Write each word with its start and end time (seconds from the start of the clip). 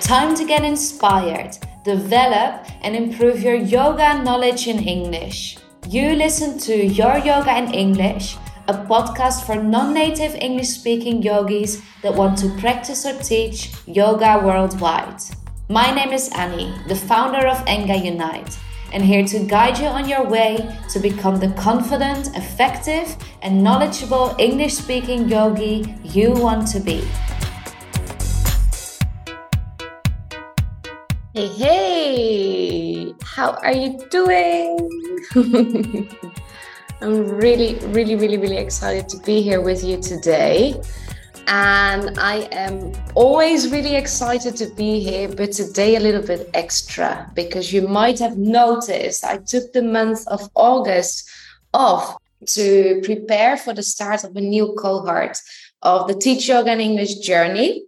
Time 0.00 0.34
to 0.34 0.44
get 0.44 0.64
inspired, 0.64 1.56
develop, 1.84 2.66
and 2.82 2.96
improve 2.96 3.42
your 3.42 3.54
yoga 3.54 4.22
knowledge 4.22 4.66
in 4.66 4.80
English. 4.80 5.58
You 5.88 6.16
listen 6.16 6.58
to 6.66 6.74
Your 6.74 7.18
Yoga 7.18 7.56
in 7.56 7.72
English, 7.72 8.36
a 8.66 8.74
podcast 8.74 9.46
for 9.46 9.54
non 9.54 9.94
native 9.94 10.34
English 10.34 10.68
speaking 10.68 11.22
yogis 11.22 11.82
that 12.02 12.14
want 12.14 12.38
to 12.38 12.48
practice 12.58 13.06
or 13.06 13.16
teach 13.22 13.72
yoga 13.86 14.42
worldwide. 14.44 15.22
My 15.68 15.94
name 15.94 16.12
is 16.12 16.28
Annie, 16.34 16.74
the 16.88 16.96
founder 16.96 17.46
of 17.46 17.64
Enga 17.66 18.04
Unite, 18.04 18.58
and 18.92 19.04
here 19.04 19.24
to 19.24 19.38
guide 19.40 19.78
you 19.78 19.86
on 19.86 20.08
your 20.08 20.24
way 20.24 20.78
to 20.90 20.98
become 20.98 21.38
the 21.38 21.48
confident, 21.50 22.36
effective, 22.36 23.16
and 23.42 23.62
knowledgeable 23.62 24.34
English 24.38 24.74
speaking 24.74 25.28
yogi 25.28 25.94
you 26.02 26.32
want 26.32 26.66
to 26.68 26.80
be. 26.80 27.02
Hey, 31.32 31.46
hey, 31.46 33.14
how 33.22 33.52
are 33.62 33.72
you 33.72 33.98
doing? 34.10 34.78
I'm 37.02 37.28
really, 37.28 37.76
really, 37.86 38.16
really, 38.16 38.36
really 38.36 38.58
excited 38.58 39.08
to 39.08 39.18
be 39.18 39.40
here 39.40 39.62
with 39.62 39.82
you 39.82 40.02
today. 40.02 40.74
And 41.46 42.18
I 42.18 42.48
am 42.52 42.92
always 43.14 43.70
really 43.70 43.96
excited 43.96 44.56
to 44.56 44.66
be 44.74 45.00
here, 45.00 45.28
but 45.28 45.52
today 45.52 45.96
a 45.96 46.00
little 46.00 46.22
bit 46.22 46.48
extra 46.54 47.30
because 47.34 47.72
you 47.72 47.88
might 47.88 48.18
have 48.18 48.38
noticed 48.38 49.24
I 49.24 49.38
took 49.38 49.72
the 49.72 49.82
month 49.82 50.26
of 50.28 50.48
August 50.54 51.28
off 51.74 52.16
to 52.46 53.00
prepare 53.04 53.56
for 53.56 53.74
the 53.74 53.82
start 53.82 54.24
of 54.24 54.34
a 54.36 54.40
new 54.40 54.74
cohort 54.78 55.38
of 55.82 56.08
the 56.08 56.14
Teach 56.14 56.48
Yoga 56.48 56.70
and 56.70 56.80
English 56.80 57.16
journey. 57.16 57.84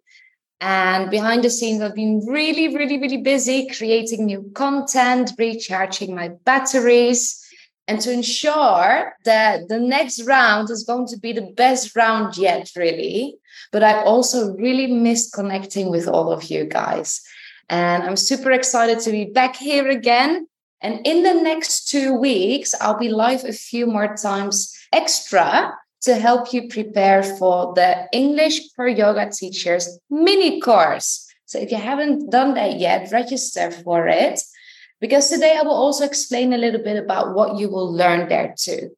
And 0.60 1.10
behind 1.10 1.42
the 1.42 1.50
scenes, 1.50 1.82
I've 1.82 1.94
been 1.94 2.24
really, 2.26 2.74
really, 2.74 2.98
really 2.98 3.16
busy 3.16 3.66
creating 3.66 4.26
new 4.26 4.50
content, 4.54 5.32
recharging 5.36 6.14
my 6.14 6.28
batteries, 6.44 7.41
and 7.92 8.00
to 8.00 8.10
ensure 8.10 9.14
that 9.26 9.68
the 9.68 9.78
next 9.78 10.22
round 10.22 10.70
is 10.70 10.82
going 10.82 11.06
to 11.08 11.18
be 11.18 11.34
the 11.34 11.52
best 11.62 11.94
round 11.94 12.38
yet, 12.38 12.70
really. 12.74 13.36
But 13.70 13.82
I 13.82 14.02
also 14.02 14.54
really 14.54 14.86
missed 14.86 15.34
connecting 15.34 15.90
with 15.90 16.08
all 16.08 16.32
of 16.32 16.44
you 16.44 16.64
guys. 16.64 17.20
And 17.68 18.02
I'm 18.02 18.16
super 18.16 18.50
excited 18.50 19.00
to 19.00 19.10
be 19.10 19.26
back 19.26 19.56
here 19.56 19.88
again. 19.88 20.46
And 20.80 21.06
in 21.06 21.22
the 21.22 21.34
next 21.34 21.90
two 21.90 22.14
weeks, 22.14 22.74
I'll 22.80 22.98
be 22.98 23.10
live 23.10 23.44
a 23.44 23.52
few 23.52 23.84
more 23.86 24.16
times 24.16 24.74
extra 24.90 25.74
to 26.00 26.14
help 26.14 26.50
you 26.54 26.68
prepare 26.68 27.22
for 27.22 27.74
the 27.74 28.08
English 28.14 28.72
for 28.74 28.88
Yoga 28.88 29.30
Teachers 29.30 29.98
mini 30.08 30.62
course. 30.62 31.28
So 31.44 31.58
if 31.58 31.70
you 31.70 31.76
haven't 31.76 32.30
done 32.30 32.54
that 32.54 32.78
yet, 32.78 33.12
register 33.12 33.70
for 33.70 34.08
it. 34.08 34.40
Because 35.02 35.28
today 35.28 35.56
I 35.58 35.62
will 35.62 35.74
also 35.74 36.04
explain 36.04 36.52
a 36.52 36.58
little 36.58 36.80
bit 36.80 36.96
about 36.96 37.34
what 37.34 37.58
you 37.58 37.68
will 37.68 37.92
learn 37.92 38.28
there 38.28 38.54
too. 38.56 38.96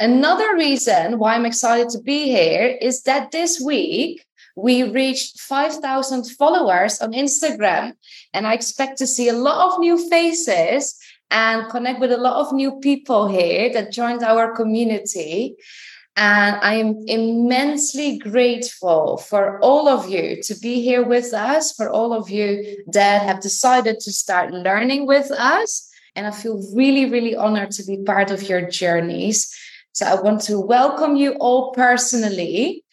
Another 0.00 0.56
reason 0.56 1.20
why 1.20 1.34
I'm 1.34 1.46
excited 1.46 1.90
to 1.90 2.02
be 2.02 2.24
here 2.24 2.76
is 2.80 3.02
that 3.02 3.30
this 3.30 3.60
week 3.60 4.26
we 4.56 4.82
reached 4.82 5.38
5,000 5.38 6.24
followers 6.36 7.00
on 7.00 7.12
Instagram, 7.12 7.92
and 8.32 8.48
I 8.48 8.54
expect 8.54 8.98
to 8.98 9.06
see 9.06 9.28
a 9.28 9.32
lot 9.32 9.70
of 9.70 9.78
new 9.78 9.96
faces 10.10 10.98
and 11.30 11.70
connect 11.70 12.00
with 12.00 12.10
a 12.10 12.16
lot 12.16 12.44
of 12.44 12.52
new 12.52 12.80
people 12.80 13.28
here 13.28 13.72
that 13.74 13.92
joined 13.92 14.24
our 14.24 14.56
community. 14.56 15.54
And 16.16 16.56
I 16.62 16.74
am 16.74 17.02
immensely 17.08 18.18
grateful 18.18 19.16
for 19.16 19.58
all 19.60 19.88
of 19.88 20.08
you 20.08 20.40
to 20.44 20.54
be 20.60 20.80
here 20.80 21.02
with 21.02 21.34
us, 21.34 21.72
for 21.72 21.90
all 21.90 22.12
of 22.12 22.30
you 22.30 22.84
that 22.92 23.22
have 23.22 23.40
decided 23.40 23.98
to 24.00 24.12
start 24.12 24.52
learning 24.52 25.06
with 25.08 25.32
us. 25.32 25.90
And 26.14 26.26
I 26.26 26.30
feel 26.30 26.62
really, 26.72 27.10
really 27.10 27.34
honored 27.34 27.72
to 27.72 27.84
be 27.84 28.04
part 28.04 28.30
of 28.30 28.48
your 28.48 28.62
journeys. 28.62 29.52
So 29.92 30.06
I 30.06 30.20
want 30.20 30.42
to 30.42 30.60
welcome 30.60 31.16
you 31.16 31.32
all 31.40 31.72
personally. 31.72 32.84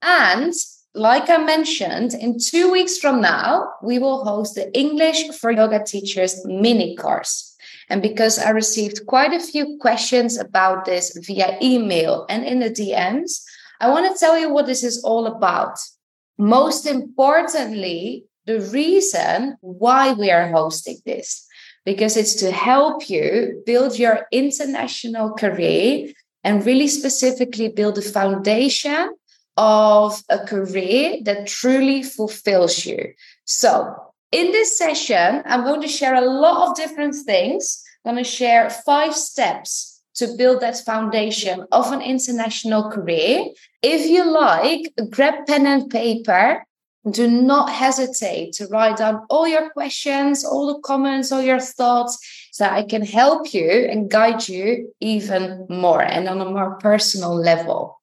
And 0.00 0.54
like 0.94 1.28
I 1.28 1.38
mentioned, 1.38 2.14
in 2.14 2.38
two 2.38 2.70
weeks 2.70 2.98
from 2.98 3.20
now, 3.20 3.70
we 3.82 3.98
will 3.98 4.24
host 4.24 4.54
the 4.54 4.72
English 4.78 5.30
for 5.38 5.50
Yoga 5.50 5.84
Teachers 5.84 6.44
mini 6.46 6.96
course. 6.96 7.51
And 7.92 8.00
because 8.00 8.38
I 8.38 8.48
received 8.50 9.06
quite 9.06 9.34
a 9.34 9.38
few 9.38 9.76
questions 9.78 10.38
about 10.38 10.86
this 10.86 11.14
via 11.26 11.58
email 11.60 12.24
and 12.30 12.42
in 12.42 12.60
the 12.60 12.70
DMs, 12.70 13.42
I 13.82 13.90
want 13.90 14.10
to 14.10 14.18
tell 14.18 14.38
you 14.38 14.50
what 14.50 14.64
this 14.64 14.82
is 14.82 15.04
all 15.04 15.26
about. 15.26 15.78
Most 16.38 16.86
importantly, 16.86 18.24
the 18.46 18.60
reason 18.60 19.58
why 19.60 20.14
we 20.14 20.30
are 20.30 20.50
hosting 20.50 21.00
this, 21.04 21.46
because 21.84 22.16
it's 22.16 22.34
to 22.36 22.50
help 22.50 23.10
you 23.10 23.62
build 23.66 23.98
your 23.98 24.26
international 24.32 25.34
career 25.34 26.14
and 26.42 26.64
really 26.64 26.88
specifically 26.88 27.68
build 27.68 27.98
a 27.98 28.02
foundation 28.02 29.10
of 29.58 30.22
a 30.30 30.38
career 30.46 31.18
that 31.24 31.46
truly 31.46 32.02
fulfills 32.02 32.86
you. 32.86 33.12
So, 33.44 34.11
in 34.32 34.50
this 34.50 34.76
session, 34.76 35.42
I'm 35.44 35.62
going 35.62 35.82
to 35.82 35.88
share 35.88 36.14
a 36.14 36.22
lot 36.22 36.68
of 36.68 36.76
different 36.76 37.14
things. 37.14 37.84
I'm 38.04 38.14
going 38.14 38.24
to 38.24 38.30
share 38.30 38.70
five 38.70 39.14
steps 39.14 40.02
to 40.14 40.34
build 40.36 40.60
that 40.60 40.78
foundation 40.78 41.66
of 41.70 41.92
an 41.92 42.00
international 42.00 42.90
career. 42.90 43.46
If 43.82 44.06
you 44.08 44.24
like, 44.24 44.92
grab 45.10 45.46
pen 45.46 45.66
and 45.66 45.88
paper. 45.88 46.64
Do 47.10 47.28
not 47.28 47.68
hesitate 47.68 48.52
to 48.54 48.68
write 48.68 48.98
down 48.98 49.26
all 49.28 49.48
your 49.48 49.70
questions, 49.70 50.44
all 50.44 50.72
the 50.72 50.80
comments, 50.82 51.32
all 51.32 51.42
your 51.42 51.58
thoughts, 51.58 52.16
so 52.52 52.64
I 52.64 52.84
can 52.84 53.02
help 53.02 53.52
you 53.52 53.68
and 53.68 54.08
guide 54.08 54.46
you 54.46 54.94
even 55.00 55.66
more 55.68 56.00
and 56.00 56.28
on 56.28 56.40
a 56.40 56.44
more 56.44 56.76
personal 56.76 57.34
level. 57.34 58.00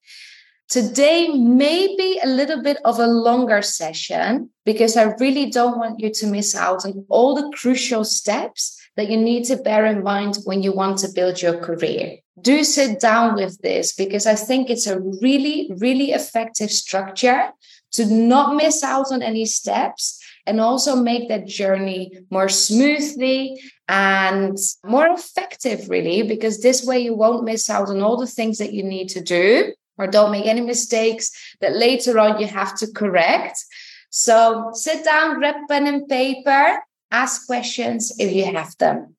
Today 0.69 1.29
may 1.29 1.95
be 1.97 2.19
a 2.23 2.27
little 2.27 2.61
bit 2.61 2.77
of 2.85 2.99
a 2.99 3.07
longer 3.07 3.63
session 3.63 4.51
because 4.65 4.95
I 4.95 5.15
really 5.19 5.49
don't 5.49 5.79
want 5.79 5.99
you 5.99 6.11
to 6.11 6.27
miss 6.27 6.53
out 6.53 6.85
on 6.85 7.07
all 7.09 7.33
the 7.33 7.49
crucial 7.57 8.05
steps 8.05 8.79
that 8.95 9.09
you 9.09 9.17
need 9.17 9.45
to 9.45 9.57
bear 9.57 9.87
in 9.87 10.03
mind 10.03 10.37
when 10.43 10.61
you 10.61 10.71
want 10.71 10.99
to 10.99 11.09
build 11.09 11.41
your 11.41 11.57
career. 11.57 12.17
Do 12.39 12.63
sit 12.63 12.99
down 12.99 13.33
with 13.33 13.59
this 13.61 13.95
because 13.95 14.27
I 14.27 14.35
think 14.35 14.69
it's 14.69 14.85
a 14.85 14.99
really, 14.99 15.71
really 15.77 16.11
effective 16.11 16.69
structure 16.69 17.49
to 17.93 18.05
not 18.05 18.55
miss 18.55 18.83
out 18.83 19.11
on 19.11 19.23
any 19.23 19.45
steps 19.45 20.23
and 20.45 20.61
also 20.61 20.95
make 20.95 21.29
that 21.29 21.47
journey 21.47 22.11
more 22.29 22.47
smoothly 22.47 23.59
and 23.87 24.55
more 24.85 25.07
effective, 25.07 25.89
really, 25.89 26.21
because 26.21 26.61
this 26.61 26.85
way 26.85 26.99
you 26.99 27.15
won't 27.15 27.43
miss 27.43 27.71
out 27.71 27.89
on 27.89 28.01
all 28.01 28.17
the 28.17 28.27
things 28.27 28.59
that 28.59 28.73
you 28.73 28.83
need 28.83 29.09
to 29.09 29.21
do 29.21 29.73
or 29.99 30.07
don't 30.07 30.31
make 30.31 30.47
any 30.47 30.61
mistakes 30.61 31.31
that 31.61 31.75
later 31.75 32.17
on 32.17 32.39
you 32.39 32.47
have 32.47 32.75
to 32.77 32.91
correct. 32.91 33.63
So 34.09 34.71
sit 34.73 35.05
down, 35.05 35.37
grab 35.37 35.55
pen 35.67 35.85
and 35.85 36.07
paper, 36.07 36.79
ask 37.11 37.45
questions 37.45 38.13
if 38.17 38.33
you 38.33 38.45
have 38.45 38.75
them. 38.77 39.15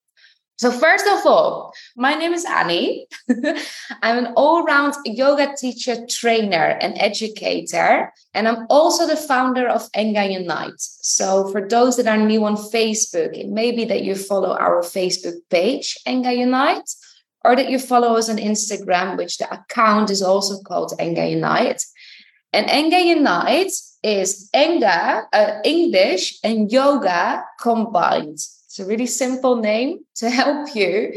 So, 0.61 0.71
first 0.71 1.07
of 1.07 1.25
all, 1.25 1.73
my 1.97 2.15
name 2.15 2.35
is 2.35 2.45
Annie. 2.45 3.07
I'm 4.03 4.19
an 4.19 4.35
all 4.37 4.63
round 4.63 4.93
yoga 5.07 5.55
teacher, 5.57 6.05
trainer, 6.07 6.77
and 6.83 7.01
educator. 7.01 8.13
And 8.35 8.47
I'm 8.47 8.67
also 8.69 9.07
the 9.07 9.17
founder 9.17 9.67
of 9.67 9.91
Enga 9.93 10.31
Unite. 10.31 10.75
So, 10.77 11.51
for 11.51 11.67
those 11.67 11.97
that 11.97 12.07
are 12.07 12.19
new 12.19 12.45
on 12.45 12.57
Facebook, 12.57 13.35
it 13.35 13.49
may 13.49 13.73
be 13.73 13.87
that 13.87 14.05
you 14.05 14.15
follow 14.15 14.55
our 14.55 14.83
Facebook 14.83 15.37
page, 15.49 15.97
Enga 16.07 16.37
Unite, 16.37 16.91
or 17.45 17.57
that 17.57 17.71
you 17.71 17.79
follow 17.79 18.17
us 18.17 18.29
on 18.29 18.37
Instagram, 18.37 19.17
which 19.17 19.39
the 19.39 19.53
account 19.53 20.11
is 20.11 20.23
also 20.23 20.61
called 20.63 20.93
Enga 20.99 21.31
Unite. 21.31 21.83
And 22.53 22.69
Enga 22.69 23.05
Unite 23.05 23.73
is 24.03 24.51
Enga, 24.55 25.25
uh, 25.33 25.61
English 25.65 26.39
and 26.43 26.71
yoga 26.71 27.45
combined. 27.61 28.35
It's 28.35 28.79
a 28.79 28.85
really 28.85 29.07
simple 29.07 29.57
name 29.57 30.01
to 30.17 30.31
help 30.41 30.75
you 30.75 31.13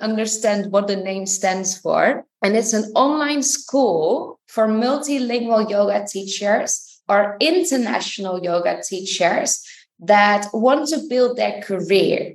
understand 0.00 0.72
what 0.72 0.86
the 0.86 0.96
name 0.96 1.26
stands 1.26 1.76
for. 1.78 2.24
And 2.42 2.56
it's 2.56 2.72
an 2.72 2.92
online 2.94 3.42
school 3.42 4.38
for 4.46 4.68
multilingual 4.68 5.68
yoga 5.68 6.06
teachers 6.06 7.00
or 7.08 7.36
international 7.40 8.42
yoga 8.42 8.80
teachers 8.82 9.64
that 10.00 10.46
want 10.52 10.88
to 10.88 11.00
build 11.08 11.36
their 11.36 11.60
career 11.62 12.34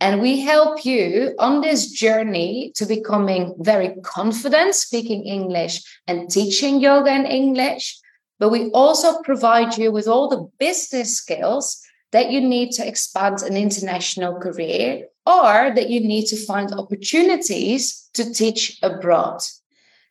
and 0.00 0.22
we 0.22 0.40
help 0.40 0.84
you 0.84 1.34
on 1.38 1.60
this 1.60 1.90
journey 1.90 2.72
to 2.74 2.86
becoming 2.86 3.54
very 3.58 3.94
confident 4.02 4.74
speaking 4.74 5.24
English 5.24 5.82
and 6.06 6.30
teaching 6.30 6.80
yoga 6.80 7.14
in 7.14 7.26
English. 7.26 7.98
But 8.38 8.48
we 8.48 8.70
also 8.70 9.20
provide 9.20 9.76
you 9.76 9.92
with 9.92 10.08
all 10.08 10.28
the 10.28 10.48
business 10.58 11.16
skills 11.16 11.82
that 12.12 12.30
you 12.30 12.40
need 12.40 12.72
to 12.72 12.86
expand 12.86 13.42
an 13.42 13.58
international 13.58 14.40
career 14.40 15.06
or 15.26 15.72
that 15.74 15.90
you 15.90 16.00
need 16.00 16.26
to 16.26 16.36
find 16.46 16.72
opportunities 16.72 18.08
to 18.14 18.32
teach 18.32 18.78
abroad. 18.82 19.42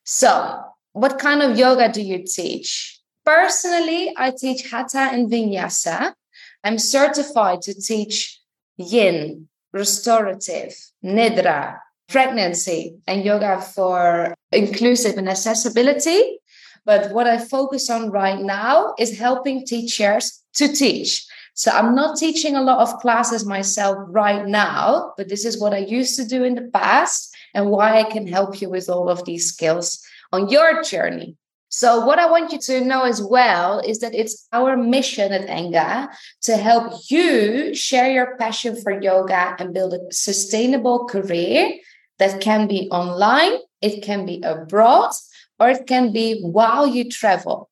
So, 0.05 0.61
what 0.93 1.17
kind 1.17 1.41
of 1.41 1.57
yoga 1.57 1.91
do 1.91 2.01
you 2.01 2.23
teach? 2.25 2.99
Personally, 3.25 4.13
I 4.15 4.31
teach 4.31 4.69
Hatha 4.69 5.09
and 5.11 5.31
Vinyasa. 5.31 6.13
I'm 6.63 6.77
certified 6.77 7.61
to 7.63 7.73
teach 7.73 8.39
Yin, 8.77 9.49
restorative, 9.73 10.75
Nidra, 11.03 11.77
pregnancy, 12.07 12.97
and 13.07 13.23
yoga 13.23 13.61
for 13.61 14.33
inclusive 14.51 15.17
and 15.17 15.29
accessibility. 15.29 16.39
But 16.85 17.11
what 17.11 17.27
I 17.27 17.37
focus 17.37 17.89
on 17.89 18.09
right 18.09 18.39
now 18.39 18.93
is 18.97 19.19
helping 19.19 19.65
teachers 19.65 20.41
to 20.55 20.67
teach. 20.67 21.25
So 21.53 21.71
I'm 21.71 21.93
not 21.93 22.17
teaching 22.17 22.55
a 22.55 22.63
lot 22.63 22.79
of 22.79 22.99
classes 22.99 23.45
myself 23.45 23.97
right 24.07 24.47
now, 24.47 25.13
but 25.17 25.27
this 25.27 25.45
is 25.45 25.59
what 25.59 25.73
I 25.73 25.79
used 25.79 26.15
to 26.15 26.25
do 26.25 26.43
in 26.43 26.55
the 26.55 26.69
past 26.73 27.35
and 27.53 27.69
why 27.69 27.99
I 27.99 28.03
can 28.03 28.27
help 28.27 28.61
you 28.61 28.69
with 28.69 28.89
all 28.89 29.09
of 29.09 29.25
these 29.25 29.47
skills 29.47 30.01
on 30.31 30.49
your 30.49 30.81
journey. 30.83 31.35
So, 31.69 32.03
what 32.03 32.17
I 32.17 32.29
want 32.29 32.51
you 32.51 32.57
to 32.57 32.81
know 32.81 33.03
as 33.03 33.21
well 33.21 33.79
is 33.79 33.99
that 33.99 34.15
it's 34.15 34.47
our 34.51 34.75
mission 34.75 35.31
at 35.31 35.47
Enga 35.47 36.07
to 36.41 36.57
help 36.57 36.93
you 37.09 37.75
share 37.75 38.11
your 38.11 38.35
passion 38.37 38.75
for 38.75 38.99
yoga 38.99 39.55
and 39.59 39.73
build 39.73 39.93
a 39.93 40.11
sustainable 40.11 41.05
career 41.05 41.77
that 42.17 42.41
can 42.41 42.67
be 42.67 42.89
online, 42.89 43.59
it 43.81 44.01
can 44.01 44.25
be 44.25 44.41
abroad, 44.43 45.11
or 45.59 45.69
it 45.69 45.85
can 45.85 46.11
be 46.11 46.41
while 46.41 46.87
you 46.87 47.07
travel. 47.07 47.69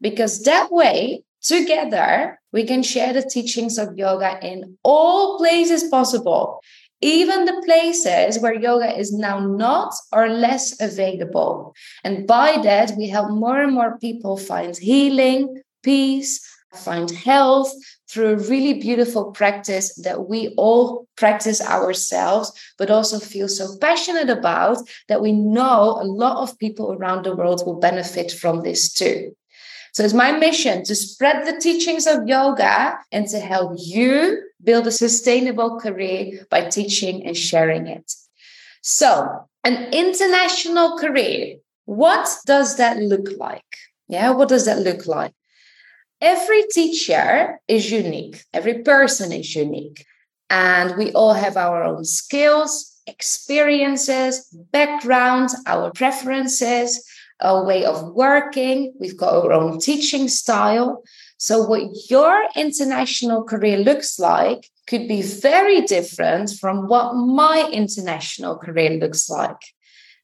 Because 0.00 0.42
that 0.42 0.72
way, 0.72 1.22
together, 1.40 2.40
we 2.52 2.64
can 2.64 2.82
share 2.82 3.12
the 3.12 3.22
teachings 3.22 3.78
of 3.78 3.96
yoga 3.96 4.38
in 4.44 4.76
all 4.82 5.38
places 5.38 5.84
possible 5.84 6.60
even 7.00 7.44
the 7.44 7.62
places 7.64 8.38
where 8.40 8.54
yoga 8.54 8.98
is 8.98 9.12
now 9.12 9.38
not 9.38 9.94
or 10.12 10.28
less 10.28 10.80
available. 10.80 11.74
And 12.04 12.26
by 12.26 12.58
that, 12.62 12.92
we 12.96 13.08
help 13.08 13.30
more 13.30 13.62
and 13.62 13.74
more 13.74 13.98
people 13.98 14.36
find 14.36 14.76
healing, 14.76 15.62
peace, 15.82 16.40
find 16.76 17.10
health 17.10 17.72
through 18.08 18.28
a 18.28 18.48
really 18.48 18.74
beautiful 18.74 19.32
practice 19.32 19.94
that 19.96 20.28
we 20.28 20.54
all 20.56 21.06
practice 21.16 21.60
ourselves, 21.60 22.52
but 22.78 22.90
also 22.90 23.18
feel 23.18 23.48
so 23.48 23.76
passionate 23.80 24.30
about 24.30 24.78
that 25.08 25.22
we 25.22 25.32
know 25.32 25.98
a 26.00 26.04
lot 26.04 26.36
of 26.38 26.58
people 26.58 26.92
around 26.92 27.24
the 27.24 27.34
world 27.34 27.62
will 27.66 27.80
benefit 27.80 28.30
from 28.30 28.62
this 28.62 28.92
too. 28.92 29.34
So 29.92 30.04
it's 30.04 30.12
my 30.12 30.32
mission 30.32 30.84
to 30.84 30.94
spread 30.94 31.46
the 31.46 31.58
teachings 31.58 32.06
of 32.06 32.28
yoga 32.28 32.98
and 33.12 33.26
to 33.28 33.40
help 33.40 33.72
you 33.78 34.42
build 34.62 34.86
a 34.86 34.92
sustainable 34.92 35.78
career 35.78 36.46
by 36.50 36.68
teaching 36.68 37.26
and 37.26 37.36
sharing 37.36 37.86
it. 37.86 38.12
So, 38.82 39.48
an 39.64 39.92
international 39.92 40.98
career, 40.98 41.56
what 41.84 42.28
does 42.46 42.76
that 42.76 42.98
look 42.98 43.28
like? 43.36 43.64
Yeah, 44.08 44.30
what 44.30 44.48
does 44.48 44.64
that 44.66 44.78
look 44.78 45.06
like? 45.06 45.32
Every 46.20 46.62
teacher 46.70 47.60
is 47.68 47.90
unique, 47.90 48.44
every 48.52 48.82
person 48.82 49.32
is 49.32 49.54
unique, 49.54 50.06
and 50.48 50.96
we 50.96 51.12
all 51.12 51.34
have 51.34 51.56
our 51.56 51.82
own 51.82 52.04
skills, 52.04 53.00
experiences, 53.06 54.48
backgrounds, 54.72 55.54
our 55.66 55.90
preferences 55.92 57.04
our 57.40 57.64
way 57.64 57.84
of 57.84 58.14
working. 58.14 58.94
We've 58.98 59.16
got 59.16 59.34
our 59.34 59.52
own 59.52 59.78
teaching 59.78 60.28
style. 60.28 61.02
So, 61.38 61.62
what 61.62 62.10
your 62.10 62.44
international 62.56 63.44
career 63.44 63.78
looks 63.78 64.18
like 64.18 64.70
could 64.86 65.06
be 65.08 65.22
very 65.22 65.82
different 65.82 66.50
from 66.50 66.88
what 66.88 67.14
my 67.14 67.68
international 67.72 68.56
career 68.56 68.90
looks 68.90 69.28
like. 69.28 69.60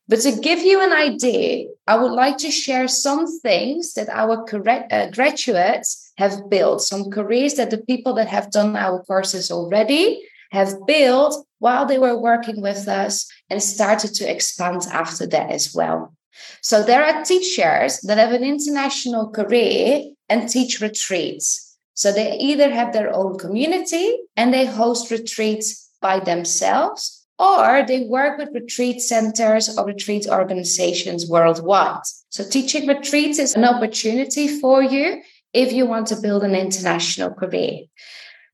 But 0.09 0.20
to 0.20 0.32
give 0.32 0.61
you 0.61 0.81
an 0.82 0.93
idea, 0.93 1.69
I 1.87 1.97
would 1.97 2.12
like 2.12 2.38
to 2.38 2.50
share 2.50 2.88
some 2.88 3.26
things 3.41 3.94
that 3.94 4.09
our 4.09 4.44
uh, 4.44 5.11
graduates 5.11 6.12
have 6.19 6.50
built, 6.50 6.82
some 6.82 7.11
careers 7.11 7.55
that 7.55 7.70
the 7.70 7.79
people 7.79 8.15
that 8.15 8.29
have 8.29 8.50
done 8.50 8.76
our 8.76 9.03
courses 9.05 9.50
already 9.50 10.23
have 10.50 10.87
built 10.87 11.47
while 11.61 11.87
they 11.87 11.99
were 11.99 12.19
working 12.19 12.61
with 12.61 12.88
us 12.88 13.31
and 13.49 13.62
started 13.62 14.12
to 14.15 14.31
expand 14.31 14.82
after 14.93 15.26
that 15.26 15.50
as 15.50 15.73
well. 15.75 16.15
So 16.61 16.82
there 16.82 17.05
are 17.05 17.25
teachers 17.25 18.00
that 18.00 18.19
have 18.19 18.32
an 18.32 18.44
international 18.44 19.31
career 19.31 20.05
and 20.28 20.48
teach 20.48 20.80
retreats. 20.80 21.76
So 21.94 22.12
they 22.12 22.38
either 22.38 22.70
have 22.70 22.92
their 22.92 23.14
own 23.14 23.38
community 23.38 24.16
and 24.36 24.52
they 24.52 24.66
host 24.66 25.10
retreats 25.10 25.90
by 26.00 26.20
themselves, 26.20 27.26
or 27.38 27.84
they 27.86 28.04
work 28.04 28.38
with 28.38 28.54
retreat 28.54 29.00
centers 29.00 29.76
or 29.76 29.86
retreat 29.86 30.26
organizations 30.28 31.28
worldwide. 31.28 32.02
So 32.30 32.48
teaching 32.48 32.86
retreats 32.86 33.38
is 33.38 33.54
an 33.54 33.64
opportunity 33.64 34.48
for 34.48 34.82
you 34.82 35.22
if 35.52 35.72
you 35.72 35.86
want 35.86 36.06
to 36.08 36.16
build 36.20 36.44
an 36.44 36.54
international 36.54 37.30
career. 37.34 37.82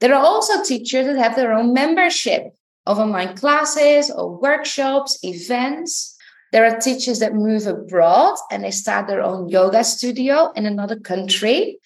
There 0.00 0.14
are 0.14 0.24
also 0.24 0.62
teachers 0.62 1.06
that 1.06 1.16
have 1.16 1.36
their 1.36 1.52
own 1.52 1.72
membership 1.72 2.44
of 2.86 2.98
online 2.98 3.36
classes 3.36 4.10
or 4.10 4.38
workshops, 4.38 5.18
events. 5.22 6.16
There 6.52 6.64
are 6.64 6.80
teachers 6.80 7.18
that 7.18 7.34
move 7.34 7.66
abroad 7.66 8.36
and 8.50 8.64
they 8.64 8.70
start 8.70 9.06
their 9.06 9.22
own 9.22 9.48
yoga 9.48 9.84
studio 9.84 10.50
in 10.56 10.66
another 10.66 10.96
country, 10.96 11.78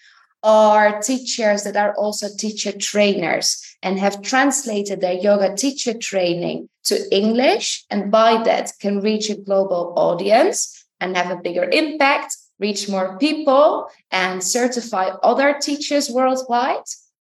or 0.42 1.00
teachers 1.00 1.62
that 1.62 1.76
are 1.76 1.94
also 1.94 2.26
teacher 2.36 2.72
trainers 2.72 3.62
and 3.82 3.98
have 3.98 4.22
translated 4.22 5.00
their 5.00 5.14
yoga 5.14 5.54
teacher 5.54 5.94
training 5.94 6.68
to 6.84 7.14
English, 7.14 7.84
and 7.90 8.10
by 8.10 8.42
that 8.42 8.72
can 8.80 9.00
reach 9.00 9.30
a 9.30 9.36
global 9.36 9.94
audience 9.96 10.84
and 11.00 11.16
have 11.16 11.30
a 11.30 11.40
bigger 11.40 11.68
impact, 11.70 12.36
reach 12.58 12.88
more 12.88 13.16
people, 13.18 13.88
and 14.10 14.42
certify 14.42 15.10
other 15.22 15.56
teachers 15.60 16.10
worldwide. 16.10 16.84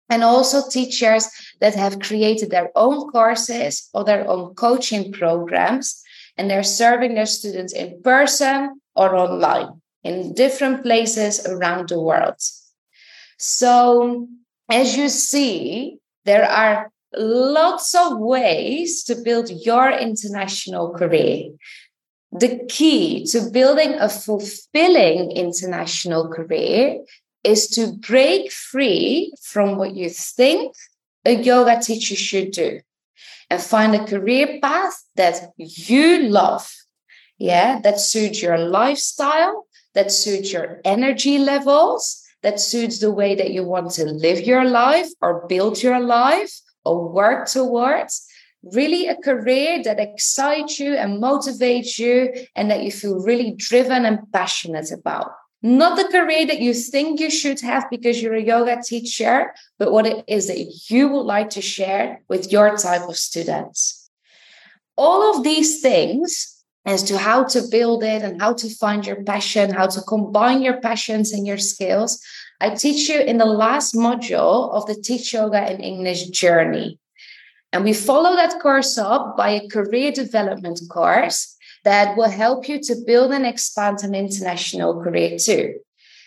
And 0.09 0.23
also 0.23 0.69
teachers 0.69 1.29
that 1.61 1.75
have 1.75 2.01
created 2.01 2.51
their 2.51 2.71
own 2.75 3.11
courses 3.11 3.89
or 3.95 4.05
their 4.05 4.29
own 4.29 4.55
coaching 4.55 5.11
programs 5.11 6.02
and 6.37 6.51
they're 6.51 6.63
serving 6.63 7.15
their 7.15 7.27
students 7.27 7.73
in 7.73 8.01
person 8.03 8.81
or 8.95 9.15
online 9.15 9.81
in 10.03 10.35
different 10.35 10.83
places 10.83 11.47
around 11.47 11.89
the 11.89 12.01
world. 12.01 12.37
So, 13.39 14.29
as 14.69 14.97
you 14.97 15.09
see, 15.09 15.99
there 16.25 16.49
are 16.49 16.91
lots 17.15 17.95
of 17.95 18.19
ways 18.19 19.05
to 19.05 19.17
build 19.17 19.51
your 19.51 19.91
international 19.91 20.95
career. 20.95 21.51
The 22.33 22.65
key 22.69 23.27
to 23.27 23.51
building 23.51 23.95
a 23.95 24.09
fulfilling 24.09 25.33
international 25.33 26.29
career 26.29 27.01
is 27.45 27.69
to 27.71 27.93
break 27.93 28.51
free 28.51 29.35
from 29.43 29.77
what 29.77 29.95
you 29.95 30.09
think 30.09 30.75
a 31.25 31.33
yoga 31.35 31.81
teacher 31.81 32.17
should 32.17 32.53
do 32.53 32.81
and 33.51 33.61
find 33.61 33.95
a 33.95 34.05
career 34.05 34.59
path 34.63 35.03
that 35.17 35.51
you 35.57 36.29
love. 36.29 36.71
Yeah, 37.39 37.81
that 37.81 37.99
suits 37.99 38.41
your 38.43 38.59
lifestyle, 38.59 39.67
that 39.95 40.13
suits 40.13 40.53
your 40.53 40.81
energy 40.85 41.39
levels, 41.39 42.23
that 42.43 42.61
suits 42.61 42.99
the 42.99 43.13
way 43.13 43.35
that 43.35 43.51
you 43.51 43.65
want 43.65 43.91
to 43.93 44.05
live 44.05 44.41
your 44.41 44.65
life 44.65 45.09
or 45.21 45.47
build 45.49 45.83
your 45.83 46.01
life 46.01 46.53
or 46.85 47.09
work 47.09 47.49
towards. 47.49 48.27
Really, 48.63 49.09
a 49.09 49.17
career 49.17 49.83
that 49.83 49.99
excites 49.99 50.79
you 50.79 50.95
and 50.95 51.21
motivates 51.21 51.99
you, 51.99 52.33
and 52.55 52.71
that 52.71 52.85
you 52.85 52.93
feel 52.93 53.19
really 53.19 53.55
driven 53.57 54.05
and 54.05 54.21
passionate 54.33 54.93
about 54.93 55.33
not 55.63 55.97
the 55.97 56.11
career 56.11 56.47
that 56.47 56.61
you 56.61 56.75
think 56.75 57.21
you 57.21 57.31
should 57.31 57.61
have 57.61 57.89
because 57.89 58.21
you're 58.21 58.35
a 58.35 58.43
yoga 58.43 58.83
teacher, 58.83 59.55
but 59.79 59.93
what 59.93 60.07
it 60.07 60.25
is 60.27 60.49
that 60.49 60.91
you 60.91 61.09
would 61.09 61.27
like 61.27 61.51
to 61.51 61.63
share 61.63 62.21
with 62.29 62.51
your 62.51 62.77
type 62.77 63.09
of 63.09 63.17
students. 63.17 64.11
All 64.97 65.37
of 65.37 65.45
these 65.45 65.81
things 65.81 66.65
as 66.85 67.05
to 67.05 67.17
how 67.17 67.45
to 67.45 67.63
build 67.71 68.03
it 68.03 68.23
and 68.23 68.43
how 68.43 68.55
to 68.55 68.69
find 68.69 69.07
your 69.07 69.23
passion, 69.23 69.71
how 69.71 69.87
to 69.87 70.01
combine 70.03 70.63
your 70.63 70.81
passions 70.81 71.33
and 71.33 71.47
your 71.47 71.59
skills, 71.59 72.21
I 72.61 72.71
teach 72.71 73.09
you 73.09 73.21
in 73.21 73.39
the 73.39 73.45
last 73.45 73.95
module 73.95 74.73
of 74.73 74.87
the 74.87 74.95
Teach 74.95 75.33
Yoga 75.33 75.73
in 75.73 75.81
English 75.81 76.29
journey. 76.31 76.99
And 77.73 77.85
we 77.85 77.93
follow 77.93 78.37
that 78.37 78.61
course 78.61 78.99
up 78.99 79.37
by 79.37 79.51
a 79.51 79.69
career 79.69 80.13
development 80.13 80.81
course 80.91 81.52
that 81.85 82.17
will 82.17 82.31
help 82.31 82.69
you 82.69 82.81
to 82.81 82.95
build 83.07 83.33
and 83.33 83.47
expand 83.47 84.03
an 84.03 84.15
international 84.15 85.03
career 85.03 85.39
too. 85.39 85.75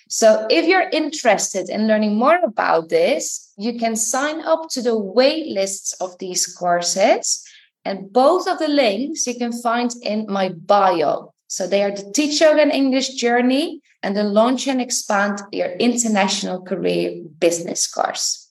So, 0.07 0.45
if 0.51 0.67
you're 0.67 0.89
interested 0.89 1.69
in 1.69 1.87
learning 1.87 2.15
more 2.15 2.39
about 2.43 2.89
this, 2.89 3.51
you 3.57 3.79
can 3.79 3.95
sign 3.95 4.41
up 4.41 4.69
to 4.69 4.81
the 4.81 4.95
wait 4.95 5.47
lists 5.47 5.93
of 5.93 6.17
these 6.19 6.45
courses. 6.45 7.43
And 7.83 8.11
both 8.11 8.47
of 8.47 8.59
the 8.59 8.67
links 8.67 9.25
you 9.27 9.35
can 9.35 9.51
find 9.51 9.91
in 10.03 10.25
my 10.27 10.49
bio. 10.49 11.33
So, 11.47 11.67
they 11.67 11.83
are 11.83 11.91
the 11.91 12.11
Teach 12.11 12.39
Yoga 12.39 12.61
and 12.61 12.71
English 12.71 13.15
Journey 13.15 13.81
and 14.03 14.15
the 14.15 14.23
Launch 14.23 14.67
and 14.67 14.79
Expand 14.79 15.41
Your 15.51 15.71
International 15.71 16.61
Career 16.61 17.23
Business 17.39 17.87
course. 17.87 18.47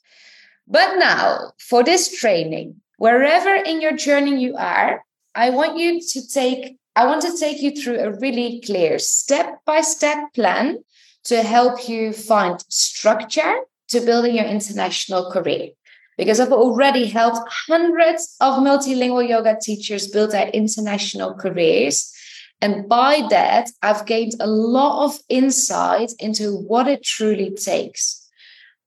But 0.66 0.98
now, 0.98 1.52
for 1.58 1.84
this 1.84 2.18
training, 2.18 2.80
wherever 2.96 3.54
in 3.54 3.80
your 3.80 3.96
journey 3.96 4.40
you 4.40 4.56
are, 4.56 5.04
I 5.34 5.50
want 5.50 5.78
you 5.78 6.00
to 6.00 6.28
take 6.28 6.78
I 6.96 7.06
want 7.06 7.22
to 7.22 7.36
take 7.36 7.60
you 7.60 7.72
through 7.72 7.98
a 7.98 8.16
really 8.18 8.60
clear 8.64 8.98
step 8.98 9.58
by 9.66 9.80
step 9.80 10.32
plan 10.32 10.78
to 11.24 11.42
help 11.42 11.88
you 11.88 12.12
find 12.12 12.62
structure 12.68 13.60
to 13.88 14.00
building 14.00 14.36
your 14.36 14.44
international 14.44 15.30
career. 15.30 15.70
Because 16.16 16.38
I've 16.38 16.52
already 16.52 17.06
helped 17.06 17.48
hundreds 17.50 18.36
of 18.40 18.58
multilingual 18.58 19.28
yoga 19.28 19.56
teachers 19.60 20.06
build 20.06 20.30
their 20.30 20.48
international 20.50 21.34
careers. 21.34 22.12
And 22.60 22.88
by 22.88 23.26
that, 23.30 23.70
I've 23.82 24.06
gained 24.06 24.34
a 24.38 24.46
lot 24.46 25.06
of 25.06 25.18
insight 25.28 26.12
into 26.20 26.54
what 26.54 26.86
it 26.86 27.02
truly 27.02 27.50
takes. 27.50 28.24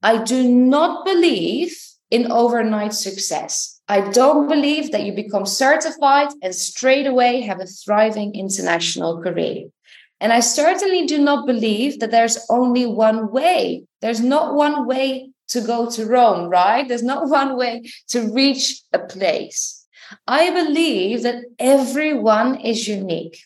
I 0.02 0.24
do 0.24 0.48
not 0.48 1.04
believe 1.04 1.76
in 2.10 2.32
overnight 2.32 2.94
success. 2.94 3.77
I 3.88 4.10
don't 4.12 4.48
believe 4.48 4.92
that 4.92 5.04
you 5.04 5.14
become 5.14 5.46
certified 5.46 6.30
and 6.42 6.54
straight 6.54 7.08
away 7.08 7.42
have 7.42 7.62
a 7.62 7.66
thriving 7.66 8.36
international 8.36 9.22
career. 9.22 9.68
And 10.20 10.34
I 10.34 10.40
certainly 10.42 11.06
do 11.06 11.20
not 11.20 11.46
believe 11.46 12.00
that 12.00 12.12
there's 12.12 12.46
only 12.50 12.86
one 12.86 13.32
way. 13.32 13.86
There's 14.02 14.20
not 14.20 14.56
one 14.56 14.88
way 14.88 15.30
to 15.50 15.62
go 15.62 15.90
to 15.92 16.06
Rome, 16.06 16.50
right? 16.50 16.88
There's 16.88 17.04
not 17.04 17.30
one 17.40 17.56
way 17.56 17.84
to 18.10 18.34
reach 18.34 18.82
a 18.92 19.00
place. 19.00 19.86
I 20.28 20.50
believe 20.52 21.24
that 21.24 21.44
everyone 21.60 22.60
is 22.62 22.88
unique. 22.88 23.40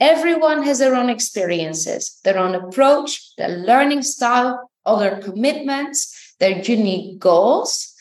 Everyone 0.00 0.64
has 0.64 0.80
their 0.80 0.96
own 0.96 1.08
experiences, 1.08 2.18
their 2.24 2.38
own 2.38 2.54
approach, 2.56 3.36
their 3.36 3.56
learning 3.58 4.02
style, 4.02 4.70
other 4.84 5.20
commitments, 5.22 6.34
their 6.40 6.58
unique 6.58 7.20
goals. 7.20 7.91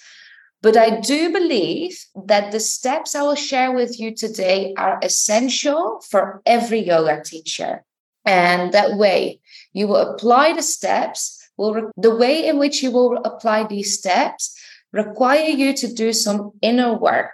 But 0.61 0.77
I 0.77 0.99
do 0.99 1.31
believe 1.31 1.97
that 2.27 2.51
the 2.51 2.59
steps 2.59 3.15
I 3.15 3.23
will 3.23 3.35
share 3.35 3.71
with 3.71 3.99
you 3.99 4.13
today 4.13 4.73
are 4.77 4.99
essential 5.01 6.01
for 6.09 6.41
every 6.45 6.79
yoga 6.79 7.23
teacher. 7.23 7.83
And 8.25 8.71
that 8.71 8.97
way, 8.97 9.39
you 9.73 9.87
will 9.87 9.97
apply 9.97 10.53
the 10.53 10.61
steps. 10.61 11.37
Will 11.57 11.73
re- 11.73 11.91
the 11.97 12.15
way 12.15 12.47
in 12.47 12.59
which 12.59 12.83
you 12.83 12.91
will 12.91 13.17
apply 13.25 13.65
these 13.65 13.97
steps 13.97 14.55
require 14.93 15.49
you 15.49 15.73
to 15.73 15.93
do 15.93 16.13
some 16.13 16.51
inner 16.61 16.93
work. 16.97 17.31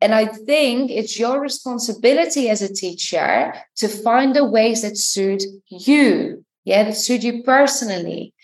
And 0.00 0.14
I 0.14 0.26
think 0.26 0.90
it's 0.90 1.18
your 1.18 1.40
responsibility 1.40 2.48
as 2.48 2.60
a 2.60 2.72
teacher 2.72 3.54
to 3.76 3.88
find 3.88 4.34
the 4.34 4.44
ways 4.44 4.82
that 4.82 4.98
suit 4.98 5.42
you, 5.68 6.44
yeah, 6.64 6.84
that 6.84 6.96
suit 6.96 7.22
you 7.22 7.42
personally. 7.44 8.34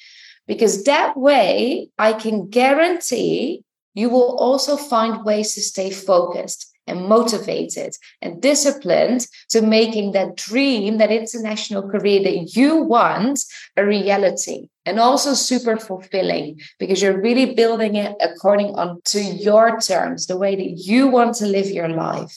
Because 0.47 0.85
that 0.85 1.17
way, 1.17 1.89
I 1.99 2.13
can 2.13 2.49
guarantee 2.49 3.65
you 3.99 4.09
will 4.09 4.37
also 4.38 4.76
find 4.76 5.25
ways 5.25 5.55
to 5.55 5.61
stay 5.61 5.90
focused 5.90 6.73
and 6.87 7.09
motivated 7.09 7.95
and 8.23 8.40
disciplined 8.40 9.26
to 9.50 9.61
making 9.61 10.12
that 10.12 10.37
dream, 10.37 10.99
that 10.99 11.12
international 11.12 11.83
career 11.83 12.23
that 12.23 12.57
you 12.57 12.76
want 12.76 13.40
a 13.76 13.85
reality 13.85 14.69
and 14.87 14.99
also 14.99 15.35
super 15.35 15.76
fulfilling 15.76 16.59
because 16.78 17.02
you're 17.02 17.21
really 17.21 17.55
building 17.55 17.97
it 17.97 18.17
according 18.21 18.75
on 18.76 19.00
to 19.05 19.21
your 19.21 19.78
terms, 19.81 20.26
the 20.26 20.38
way 20.38 20.57
that 20.57 20.78
you 20.87 21.09
want 21.09 21.35
to 21.35 21.47
live 21.47 21.67
your 21.67 21.88
life. 21.88 22.37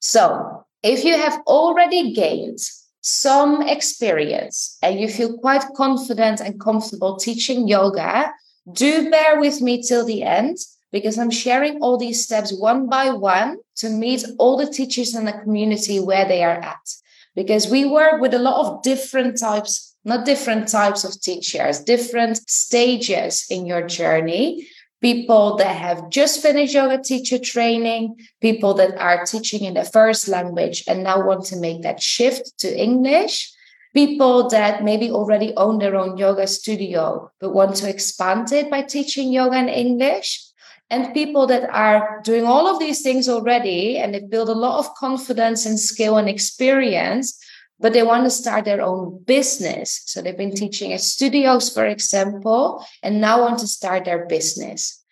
So 0.00 0.64
if 0.82 1.04
you 1.04 1.16
have 1.18 1.40
already 1.46 2.12
gained 2.12 2.60
some 3.02 3.62
experience 3.62 4.78
and 4.82 4.98
you 5.00 5.08
feel 5.08 5.36
quite 5.38 5.64
confident 5.76 6.40
and 6.40 6.60
comfortable 6.60 7.16
teaching 7.16 7.68
yoga, 7.68 8.32
do 8.72 9.10
bear 9.10 9.38
with 9.38 9.60
me 9.60 9.82
till 9.82 10.04
the 10.04 10.22
end 10.22 10.56
because 10.92 11.18
I'm 11.18 11.30
sharing 11.30 11.80
all 11.80 11.98
these 11.98 12.24
steps 12.24 12.52
one 12.52 12.88
by 12.88 13.10
one 13.10 13.58
to 13.76 13.88
meet 13.88 14.24
all 14.38 14.56
the 14.56 14.70
teachers 14.70 15.14
in 15.14 15.24
the 15.24 15.32
community 15.32 16.00
where 16.00 16.26
they 16.26 16.42
are 16.44 16.58
at. 16.60 16.88
Because 17.34 17.68
we 17.68 17.84
work 17.84 18.20
with 18.20 18.32
a 18.32 18.38
lot 18.38 18.64
of 18.64 18.82
different 18.82 19.38
types, 19.38 19.94
not 20.04 20.24
different 20.24 20.68
types 20.68 21.04
of 21.04 21.20
teachers, 21.20 21.80
different 21.80 22.38
stages 22.48 23.46
in 23.50 23.66
your 23.66 23.86
journey. 23.86 24.66
People 25.02 25.56
that 25.56 25.76
have 25.76 26.08
just 26.08 26.40
finished 26.40 26.72
yoga 26.72 27.02
teacher 27.02 27.38
training, 27.38 28.16
people 28.40 28.72
that 28.74 28.96
are 28.98 29.26
teaching 29.26 29.64
in 29.64 29.74
their 29.74 29.84
first 29.84 30.26
language 30.26 30.82
and 30.88 31.04
now 31.04 31.24
want 31.24 31.44
to 31.46 31.56
make 31.56 31.82
that 31.82 32.02
shift 32.02 32.58
to 32.60 32.82
English, 32.82 33.52
people 33.92 34.48
that 34.48 34.82
maybe 34.82 35.10
already 35.10 35.54
own 35.56 35.78
their 35.78 35.96
own 35.96 36.16
yoga 36.16 36.46
studio 36.46 37.30
but 37.40 37.54
want 37.54 37.76
to 37.76 37.88
expand 37.88 38.50
it 38.52 38.70
by 38.70 38.82
teaching 38.82 39.32
yoga 39.32 39.58
in 39.58 39.68
English 39.68 40.45
and 40.90 41.14
people 41.14 41.46
that 41.46 41.68
are 41.70 42.20
doing 42.22 42.44
all 42.44 42.66
of 42.66 42.78
these 42.78 43.02
things 43.02 43.28
already 43.28 43.98
and 43.98 44.14
they've 44.14 44.30
built 44.30 44.48
a 44.48 44.52
lot 44.52 44.78
of 44.78 44.94
confidence 44.94 45.66
and 45.66 45.80
skill 45.80 46.16
and 46.16 46.28
experience 46.28 47.42
but 47.78 47.92
they 47.92 48.02
want 48.02 48.24
to 48.24 48.30
start 48.30 48.64
their 48.64 48.80
own 48.80 49.22
business. 49.24 50.02
So 50.06 50.22
they've 50.22 50.36
been 50.36 50.54
teaching 50.54 50.92
at 50.92 51.00
studios 51.00 51.68
for 51.72 51.84
example 51.84 52.84
and 53.02 53.20
now 53.20 53.42
want 53.42 53.58
to 53.58 53.66
start 53.66 54.06
their 54.06 54.26
business. 54.26 55.02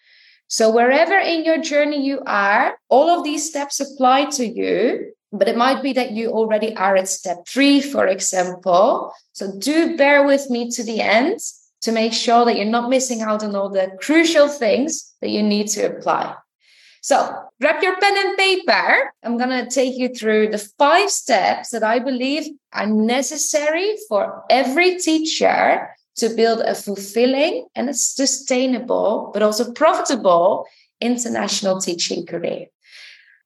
So 0.49 0.71
wherever 0.71 1.19
in 1.19 1.45
your 1.45 1.61
journey 1.61 2.05
you 2.05 2.23
are 2.27 2.79
all 2.89 3.11
of 3.11 3.25
these 3.25 3.49
steps 3.49 3.81
apply 3.81 4.31
to 4.37 4.47
you 4.47 5.13
but 5.33 5.49
it 5.49 5.57
might 5.57 5.83
be 5.83 5.93
that 5.93 6.13
you 6.13 6.31
already 6.31 6.77
are 6.77 6.97
at 6.97 7.09
step 7.09 7.47
three 7.49 7.81
for 7.81 8.07
example. 8.07 9.13
So 9.33 9.53
do 9.59 9.97
bear 9.97 10.25
with 10.25 10.49
me 10.49 10.71
to 10.71 10.85
the 10.85 11.01
end 11.01 11.41
to 11.85 11.93
make 11.93 12.15
sure 12.15 12.47
that 12.47 12.57
you're 12.57 12.65
not 12.65 12.89
missing 12.89 13.21
out 13.21 13.45
on 13.45 13.55
all 13.55 13.69
the 13.69 13.97
crucial 14.01 14.49
things 14.49 15.13
that 15.21 15.29
you 15.29 15.43
need 15.43 15.69
to 15.69 15.85
apply. 15.85 16.35
So 17.03 17.17
grab 17.61 17.83
your 17.83 18.01
pen 18.01 18.17
and 18.17 18.39
paper. 18.39 19.13
I'm 19.23 19.37
going 19.37 19.51
to 19.51 19.71
take 19.71 19.95
you 19.99 20.09
through 20.09 20.49
the 20.49 20.67
five 20.79 21.11
steps 21.11 21.69
that 21.71 21.85
I 21.85 21.99
believe 21.99 22.45
are 22.73 22.87
necessary 22.87 23.97
for 24.09 24.43
every 24.49 24.97
teacher 24.97 25.91
to 26.17 26.29
build 26.31 26.61
a 26.61 26.75
fulfilling 26.75 27.67
and 27.75 27.91
a 27.91 27.95
sustainable, 27.95 29.31
but 29.35 29.43
also 29.43 29.71
profitable 29.73 30.67
international 31.03 31.79
teaching 31.81 32.25
career. 32.25 32.67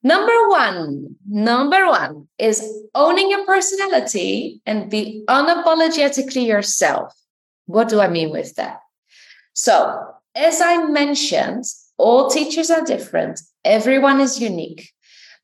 Number 0.05 0.49
one, 0.49 1.17
number 1.29 1.89
one 1.89 2.29
is 2.39 2.63
owning 2.95 3.31
your 3.31 3.45
personality 3.45 4.61
and 4.65 4.89
be 4.89 5.25
unapologetically 5.27 6.47
yourself. 6.47 7.13
What 7.69 7.91
do 7.91 8.01
I 8.01 8.09
mean 8.09 8.31
with 8.31 8.55
that? 8.55 8.81
So, 9.53 10.15
as 10.35 10.63
I 10.63 10.85
mentioned, 10.85 11.65
all 11.99 12.31
teachers 12.31 12.71
are 12.71 12.83
different, 12.83 13.41
everyone 13.63 14.21
is 14.21 14.41
unique. 14.41 14.91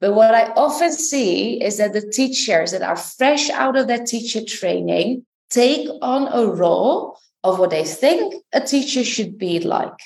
But 0.00 0.14
what 0.14 0.34
I 0.34 0.52
often 0.52 0.92
see 0.92 1.62
is 1.62 1.76
that 1.76 1.92
the 1.92 2.00
teachers 2.00 2.72
that 2.72 2.80
are 2.80 2.96
fresh 2.96 3.50
out 3.50 3.76
of 3.76 3.88
their 3.88 4.04
teacher 4.04 4.42
training 4.42 5.26
take 5.50 5.86
on 6.00 6.28
a 6.32 6.46
role 6.46 7.18
of 7.42 7.58
what 7.58 7.70
they 7.70 7.84
think 7.84 8.34
a 8.54 8.60
teacher 8.60 9.04
should 9.04 9.36
be 9.36 9.60
like. 9.60 10.00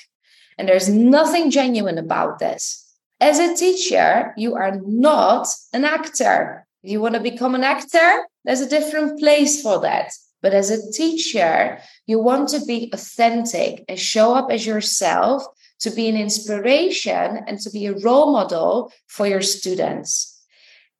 And 0.57 0.67
there's 0.67 0.89
nothing 0.89 1.51
genuine 1.51 1.97
about 1.97 2.39
this. 2.39 2.85
As 3.21 3.39
a 3.39 3.55
teacher, 3.55 4.33
you 4.35 4.55
are 4.55 4.77
not 4.85 5.47
an 5.71 5.85
actor. 5.85 6.67
If 6.83 6.91
you 6.91 6.99
want 6.99 7.15
to 7.15 7.21
become 7.21 7.55
an 7.55 7.63
actor, 7.63 8.27
there's 8.43 8.61
a 8.61 8.69
different 8.69 9.19
place 9.19 9.61
for 9.61 9.79
that. 9.79 10.11
But 10.41 10.53
as 10.53 10.69
a 10.69 10.91
teacher, 10.91 11.79
you 12.05 12.19
want 12.19 12.49
to 12.49 12.65
be 12.65 12.89
authentic 12.93 13.83
and 13.89 13.99
show 13.99 14.33
up 14.33 14.49
as 14.51 14.65
yourself 14.65 15.43
to 15.79 15.89
be 15.89 16.07
an 16.07 16.15
inspiration 16.15 17.39
and 17.47 17.59
to 17.59 17.69
be 17.69 17.85
a 17.85 17.97
role 17.97 18.31
model 18.31 18.91
for 19.07 19.27
your 19.27 19.41
students. 19.41 20.41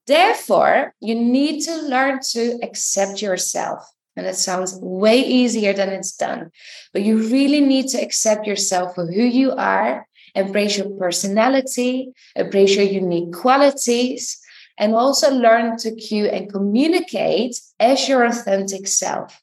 Therefore, 0.06 0.94
you 1.00 1.14
need 1.14 1.62
to 1.62 1.82
learn 1.82 2.20
to 2.32 2.58
accept 2.62 3.22
yourself. 3.22 3.84
And 4.16 4.26
it 4.26 4.36
sounds 4.36 4.76
way 4.80 5.20
easier 5.20 5.72
than 5.72 5.90
it's 5.90 6.16
done. 6.16 6.50
But 6.92 7.02
you 7.02 7.28
really 7.28 7.60
need 7.60 7.88
to 7.88 8.02
accept 8.02 8.46
yourself 8.46 8.94
for 8.94 9.06
who 9.06 9.22
you 9.22 9.52
are, 9.52 10.06
embrace 10.34 10.78
your 10.78 10.90
personality, 10.90 12.12
embrace 12.34 12.74
your 12.74 12.84
unique 12.84 13.32
qualities, 13.32 14.39
and 14.80 14.94
also 14.94 15.30
learn 15.30 15.76
to 15.76 15.94
cue 15.94 16.24
and 16.24 16.50
communicate 16.50 17.60
as 17.78 18.08
your 18.08 18.24
authentic 18.24 18.88
self. 18.88 19.40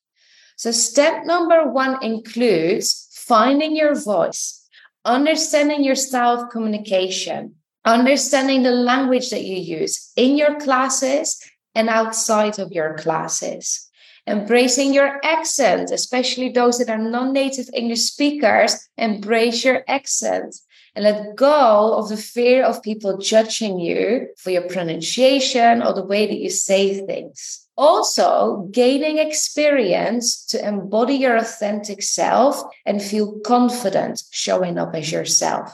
So, 0.57 0.71
step 0.71 1.25
number 1.25 1.71
one 1.71 2.03
includes 2.03 3.07
finding 3.13 3.75
your 3.75 3.93
voice, 3.93 4.67
understanding 5.05 5.83
your 5.83 5.95
style 5.95 6.41
of 6.41 6.49
communication, 6.49 7.53
understanding 7.85 8.63
the 8.63 8.71
language 8.71 9.29
that 9.29 9.43
you 9.43 9.57
use 9.57 10.11
in 10.15 10.35
your 10.35 10.59
classes 10.59 11.39
and 11.75 11.87
outside 11.87 12.57
of 12.57 12.71
your 12.71 12.97
classes. 12.97 13.83
Embracing 14.25 14.93
your 14.93 15.23
accent, 15.23 15.91
especially 15.91 16.49
those 16.49 16.79
that 16.79 16.89
are 16.89 16.97
non 16.97 17.31
native 17.31 17.69
English 17.73 18.01
speakers, 18.01 18.89
embrace 18.97 19.63
your 19.63 19.83
accent 19.87 20.55
and 20.97 21.03
let 21.03 21.35
go 21.35 21.93
of 21.93 22.09
the 22.09 22.17
fear 22.17 22.65
of 22.65 22.81
people 22.81 23.19
judging 23.19 23.77
you 23.79 24.29
for 24.35 24.49
your 24.49 24.67
pronunciation 24.67 25.83
or 25.83 25.93
the 25.93 26.03
way 26.03 26.25
that 26.25 26.39
you 26.39 26.49
say 26.49 27.05
things. 27.05 27.67
Also, 27.77 28.67
gaining 28.71 29.19
experience 29.19 30.43
to 30.47 30.67
embody 30.67 31.13
your 31.13 31.37
authentic 31.37 32.01
self 32.01 32.63
and 32.83 32.99
feel 32.99 33.39
confident 33.45 34.23
showing 34.31 34.79
up 34.79 34.95
as 34.95 35.11
yourself. 35.11 35.71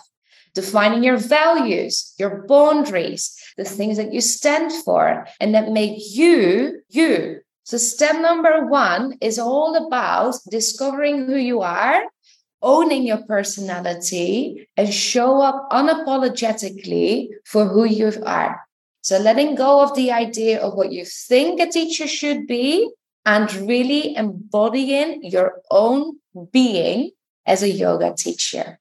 Defining 0.55 1.05
your 1.05 1.15
values, 1.15 2.13
your 2.17 2.45
boundaries, 2.45 3.33
the 3.55 3.63
things 3.63 3.95
that 3.95 4.11
you 4.11 4.19
stand 4.19 4.73
for, 4.83 5.25
and 5.39 5.55
that 5.55 5.71
make 5.71 5.95
you, 6.13 6.81
you, 6.89 7.39
So, 7.63 7.77
step 7.77 8.19
number 8.19 8.65
one 8.65 9.17
is 9.21 9.39
all 9.39 9.87
about 9.87 10.35
discovering 10.51 11.27
who 11.27 11.37
you 11.37 11.61
are, 11.61 12.03
owning 12.63 13.03
your 13.03 13.21
personality, 13.27 14.67
and 14.75 14.91
show 14.91 15.41
up 15.41 15.69
unapologetically 15.71 17.27
for 17.45 17.67
who 17.67 17.83
you 17.83 18.11
are. 18.25 18.59
So, 19.01 19.19
letting 19.19 19.55
go 19.55 19.81
of 19.81 19.95
the 19.95 20.11
idea 20.11 20.59
of 20.61 20.73
what 20.73 20.91
you 20.91 21.05
think 21.05 21.59
a 21.59 21.67
teacher 21.67 22.07
should 22.07 22.47
be 22.47 22.89
and 23.25 23.53
really 23.53 24.15
embodying 24.15 25.23
your 25.23 25.61
own 25.69 26.17
being 26.51 27.11
as 27.45 27.61
a 27.63 27.69
yoga 27.69 28.13
teacher. 28.17 28.79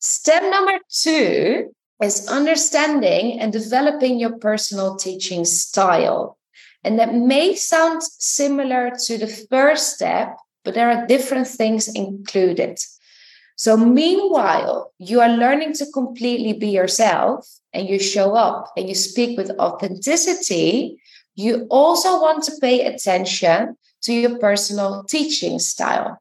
Step 0.00 0.42
number 0.42 0.78
two 0.90 1.74
is 2.02 2.28
understanding 2.28 3.40
and 3.40 3.52
developing 3.52 4.18
your 4.18 4.38
personal 4.38 4.96
teaching 4.96 5.44
style. 5.44 6.38
And 6.84 6.98
that 6.98 7.14
may 7.14 7.54
sound 7.54 8.02
similar 8.02 8.92
to 9.06 9.18
the 9.18 9.26
first 9.26 9.94
step, 9.94 10.36
but 10.68 10.74
there 10.74 10.90
are 10.90 11.06
different 11.06 11.46
things 11.46 11.88
included. 11.88 12.78
So, 13.56 13.74
meanwhile, 13.74 14.92
you 14.98 15.22
are 15.22 15.30
learning 15.30 15.72
to 15.76 15.86
completely 15.94 16.52
be 16.52 16.68
yourself 16.68 17.48
and 17.72 17.88
you 17.88 17.98
show 17.98 18.34
up 18.34 18.74
and 18.76 18.86
you 18.86 18.94
speak 18.94 19.38
with 19.38 19.50
authenticity, 19.58 21.00
you 21.36 21.66
also 21.70 22.20
want 22.20 22.44
to 22.44 22.52
pay 22.60 22.84
attention 22.84 23.78
to 24.02 24.12
your 24.12 24.38
personal 24.38 25.04
teaching 25.04 25.58
style. 25.58 26.20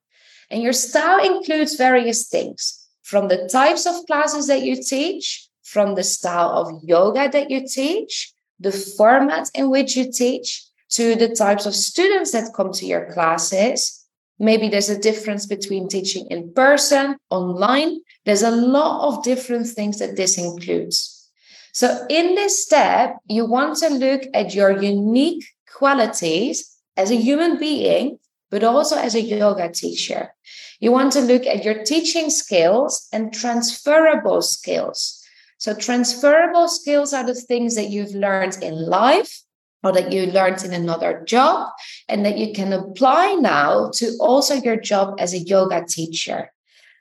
And 0.50 0.64
your 0.64 0.72
style 0.72 1.20
includes 1.20 1.76
various 1.76 2.30
things 2.30 2.88
from 3.04 3.28
the 3.28 3.50
types 3.52 3.86
of 3.86 4.06
classes 4.06 4.48
that 4.48 4.62
you 4.62 4.82
teach, 4.82 5.50
from 5.62 5.96
the 5.96 6.06
style 6.06 6.52
of 6.52 6.82
yoga 6.86 7.28
that 7.28 7.52
you 7.52 7.68
teach, 7.68 8.32
the 8.62 8.72
format 8.72 9.52
in 9.54 9.70
which 9.70 9.98
you 9.98 10.10
teach, 10.10 10.64
to 10.92 11.16
the 11.16 11.36
types 11.36 11.66
of 11.66 11.76
students 11.76 12.32
that 12.32 12.54
come 12.56 12.72
to 12.72 12.86
your 12.86 13.12
classes. 13.12 13.97
Maybe 14.40 14.70
there's 14.70 14.90
a 14.90 15.00
difference 15.00 15.46
between 15.46 15.88
teaching 15.88 16.28
in 16.30 16.54
person, 16.54 17.18
online. 17.30 18.00
There's 18.26 18.44
a 18.44 18.52
lot 18.52 19.08
of 19.08 19.24
different 19.24 19.68
things 19.68 20.00
that 20.00 20.16
this 20.16 20.38
includes. 20.38 21.30
So, 21.74 22.06
in 22.10 22.36
this 22.36 22.64
step, 22.64 23.18
you 23.28 23.46
want 23.46 23.78
to 23.78 23.90
look 23.90 24.24
at 24.34 24.54
your 24.54 24.82
unique 24.82 25.46
qualities 25.72 26.76
as 26.96 27.12
a 27.12 27.16
human 27.16 27.58
being, 27.60 28.20
but 28.50 28.64
also 28.64 28.98
as 28.98 29.16
a 29.16 29.22
yoga 29.22 29.70
teacher. 29.70 30.34
You 30.80 30.92
want 30.92 31.14
to 31.14 31.22
look 31.22 31.46
at 31.46 31.64
your 31.64 31.84
teaching 31.84 32.30
skills 32.30 33.08
and 33.12 33.34
transferable 33.34 34.42
skills. 34.42 35.24
So, 35.58 35.74
transferable 35.74 36.68
skills 36.68 37.14
are 37.14 37.26
the 37.26 37.36
things 37.36 37.76
that 37.76 37.90
you've 37.90 38.14
learned 38.14 38.58
in 38.62 38.88
life 38.88 39.42
or 39.88 39.94
that 39.94 40.12
you 40.12 40.26
learned 40.28 40.64
in 40.64 40.74
another 40.74 41.24
job 41.26 41.70
and 42.10 42.26
that 42.26 42.38
you 42.38 42.54
can 42.54 42.74
apply 42.74 43.36
now 43.36 43.90
to 43.94 44.16
also 44.20 44.56
your 44.56 44.76
job 44.76 45.16
as 45.18 45.34
a 45.34 45.40
yoga 45.40 45.86
teacher. 45.88 46.52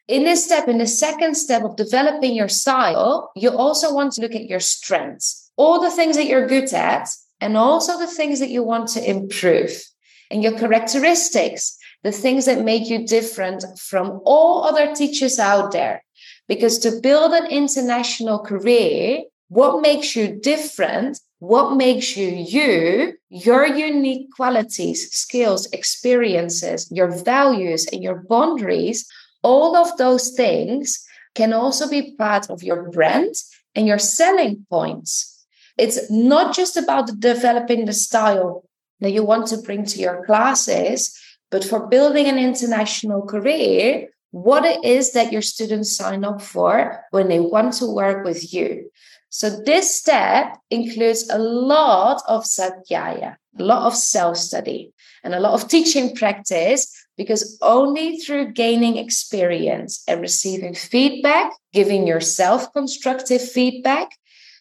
In 0.06 0.22
this 0.22 0.44
step, 0.44 0.68
in 0.68 0.78
the 0.78 0.86
second 0.86 1.34
step 1.34 1.64
of 1.64 1.74
developing 1.76 2.34
your 2.34 2.48
style, 2.48 3.32
you 3.34 3.50
also 3.50 3.92
want 3.92 4.12
to 4.12 4.20
look 4.20 4.36
at 4.36 4.48
your 4.48 4.60
strengths, 4.60 5.50
all 5.56 5.80
the 5.80 5.90
things 5.90 6.16
that 6.16 6.26
you're 6.26 6.46
good 6.46 6.72
at, 6.72 7.08
and 7.40 7.56
also 7.56 7.98
the 7.98 8.06
things 8.06 8.38
that 8.38 8.50
you 8.50 8.62
want 8.62 8.88
to 8.90 9.10
improve 9.10 9.82
and 10.30 10.42
your 10.44 10.56
characteristics 10.56 11.76
the 12.06 12.12
things 12.12 12.44
that 12.44 12.64
make 12.64 12.88
you 12.88 13.04
different 13.04 13.64
from 13.80 14.20
all 14.24 14.62
other 14.62 14.94
teachers 14.94 15.40
out 15.40 15.72
there. 15.72 16.04
Because 16.46 16.78
to 16.78 17.00
build 17.02 17.32
an 17.32 17.46
international 17.46 18.38
career, 18.38 19.22
what 19.48 19.82
makes 19.82 20.14
you 20.14 20.38
different, 20.40 21.18
what 21.38 21.76
makes 21.76 22.16
you 22.16 22.28
you, 22.28 23.14
your 23.28 23.66
unique 23.66 24.28
qualities, 24.34 25.10
skills, 25.12 25.66
experiences, 25.72 26.90
your 26.90 27.10
values, 27.24 27.86
and 27.92 28.02
your 28.02 28.24
boundaries, 28.28 29.06
all 29.42 29.76
of 29.76 29.96
those 29.98 30.30
things 30.30 31.04
can 31.34 31.52
also 31.52 31.88
be 31.88 32.14
part 32.16 32.48
of 32.48 32.62
your 32.62 32.90
brand 32.90 33.34
and 33.74 33.86
your 33.86 33.98
selling 33.98 34.66
points. 34.70 35.44
It's 35.76 36.10
not 36.10 36.54
just 36.54 36.76
about 36.76 37.20
developing 37.20 37.84
the 37.84 37.92
style 37.92 38.64
that 39.00 39.10
you 39.10 39.22
want 39.22 39.48
to 39.48 39.58
bring 39.58 39.84
to 39.84 39.98
your 39.98 40.24
classes, 40.24 41.14
but 41.50 41.64
for 41.64 41.86
building 41.86 42.26
an 42.26 42.38
international 42.38 43.22
career, 43.22 44.08
what 44.30 44.64
it 44.64 44.82
is 44.84 45.12
that 45.12 45.32
your 45.32 45.42
students 45.42 45.94
sign 45.94 46.24
up 46.24 46.40
for 46.40 47.04
when 47.10 47.28
they 47.28 47.40
want 47.40 47.74
to 47.74 47.86
work 47.86 48.24
with 48.24 48.52
you. 48.52 48.90
So 49.28 49.50
this 49.50 49.94
step 49.94 50.56
includes 50.70 51.28
a 51.28 51.38
lot 51.38 52.22
of 52.28 52.44
svadhyaya, 52.44 53.36
a 53.58 53.62
lot 53.62 53.86
of 53.86 53.94
self-study, 53.94 54.92
and 55.24 55.34
a 55.34 55.40
lot 55.40 55.54
of 55.54 55.68
teaching 55.68 56.14
practice 56.14 56.92
because 57.16 57.58
only 57.62 58.18
through 58.18 58.52
gaining 58.52 58.98
experience 58.98 60.02
and 60.06 60.20
receiving 60.20 60.74
feedback, 60.74 61.50
giving 61.72 62.06
yourself 62.06 62.72
constructive 62.72 63.42
feedback, 63.42 64.10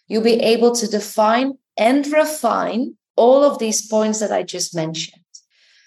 you'll 0.07 0.23
be 0.23 0.41
able 0.41 0.73
to 0.75 0.87
define 0.87 1.53
and 1.77 2.07
refine 2.07 2.95
all 3.15 3.43
of 3.43 3.59
these 3.59 3.87
points 3.87 4.19
that 4.19 4.31
I 4.31 4.43
just 4.43 4.75
mentioned. 4.75 5.21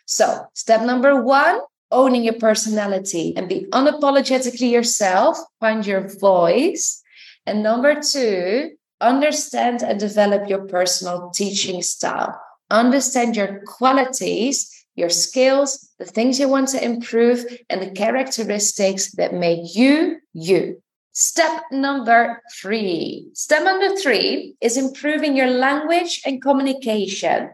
So, 0.06 0.46
step 0.54 0.82
number 0.82 1.22
one 1.22 1.60
owning 1.90 2.24
your 2.24 2.34
personality 2.34 3.34
and 3.36 3.48
be 3.48 3.66
unapologetically 3.72 4.70
yourself, 4.70 5.38
find 5.60 5.86
your 5.86 6.08
voice. 6.18 7.02
And 7.48 7.62
number 7.62 7.98
two, 8.00 8.72
understand 9.00 9.82
and 9.82 9.98
develop 9.98 10.50
your 10.50 10.66
personal 10.66 11.30
teaching 11.30 11.80
style. 11.80 12.38
Understand 12.70 13.36
your 13.36 13.62
qualities, 13.64 14.70
your 14.96 15.08
skills, 15.08 15.88
the 15.98 16.04
things 16.04 16.38
you 16.38 16.46
want 16.46 16.68
to 16.68 16.84
improve, 16.84 17.46
and 17.70 17.80
the 17.80 17.90
characteristics 17.90 19.12
that 19.12 19.32
make 19.32 19.74
you 19.74 20.18
you. 20.34 20.82
Step 21.12 21.62
number 21.72 22.42
three. 22.60 23.28
Step 23.32 23.64
number 23.64 23.96
three 23.96 24.54
is 24.60 24.76
improving 24.76 25.34
your 25.34 25.50
language 25.50 26.20
and 26.26 26.42
communication. 26.42 27.48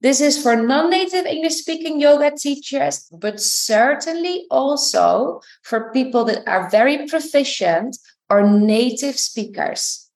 This 0.00 0.20
is 0.20 0.40
for 0.40 0.54
non 0.54 0.90
native 0.90 1.26
English 1.26 1.54
speaking 1.54 2.00
yoga 2.00 2.30
teachers, 2.30 3.08
but 3.10 3.40
certainly 3.40 4.46
also 4.50 5.40
for 5.62 5.90
people 5.92 6.24
that 6.26 6.46
are 6.46 6.70
very 6.70 7.08
proficient 7.08 7.96
or 8.28 8.48
native 8.48 9.18
speakers. 9.18 10.10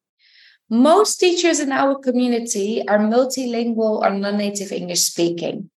Most 0.70 1.16
teachers 1.16 1.60
in 1.60 1.72
our 1.72 1.98
community 1.98 2.86
are 2.86 2.98
multilingual 2.98 4.02
or 4.02 4.10
non 4.10 4.36
native 4.36 4.72
English 4.72 5.00
speaking. 5.00 5.70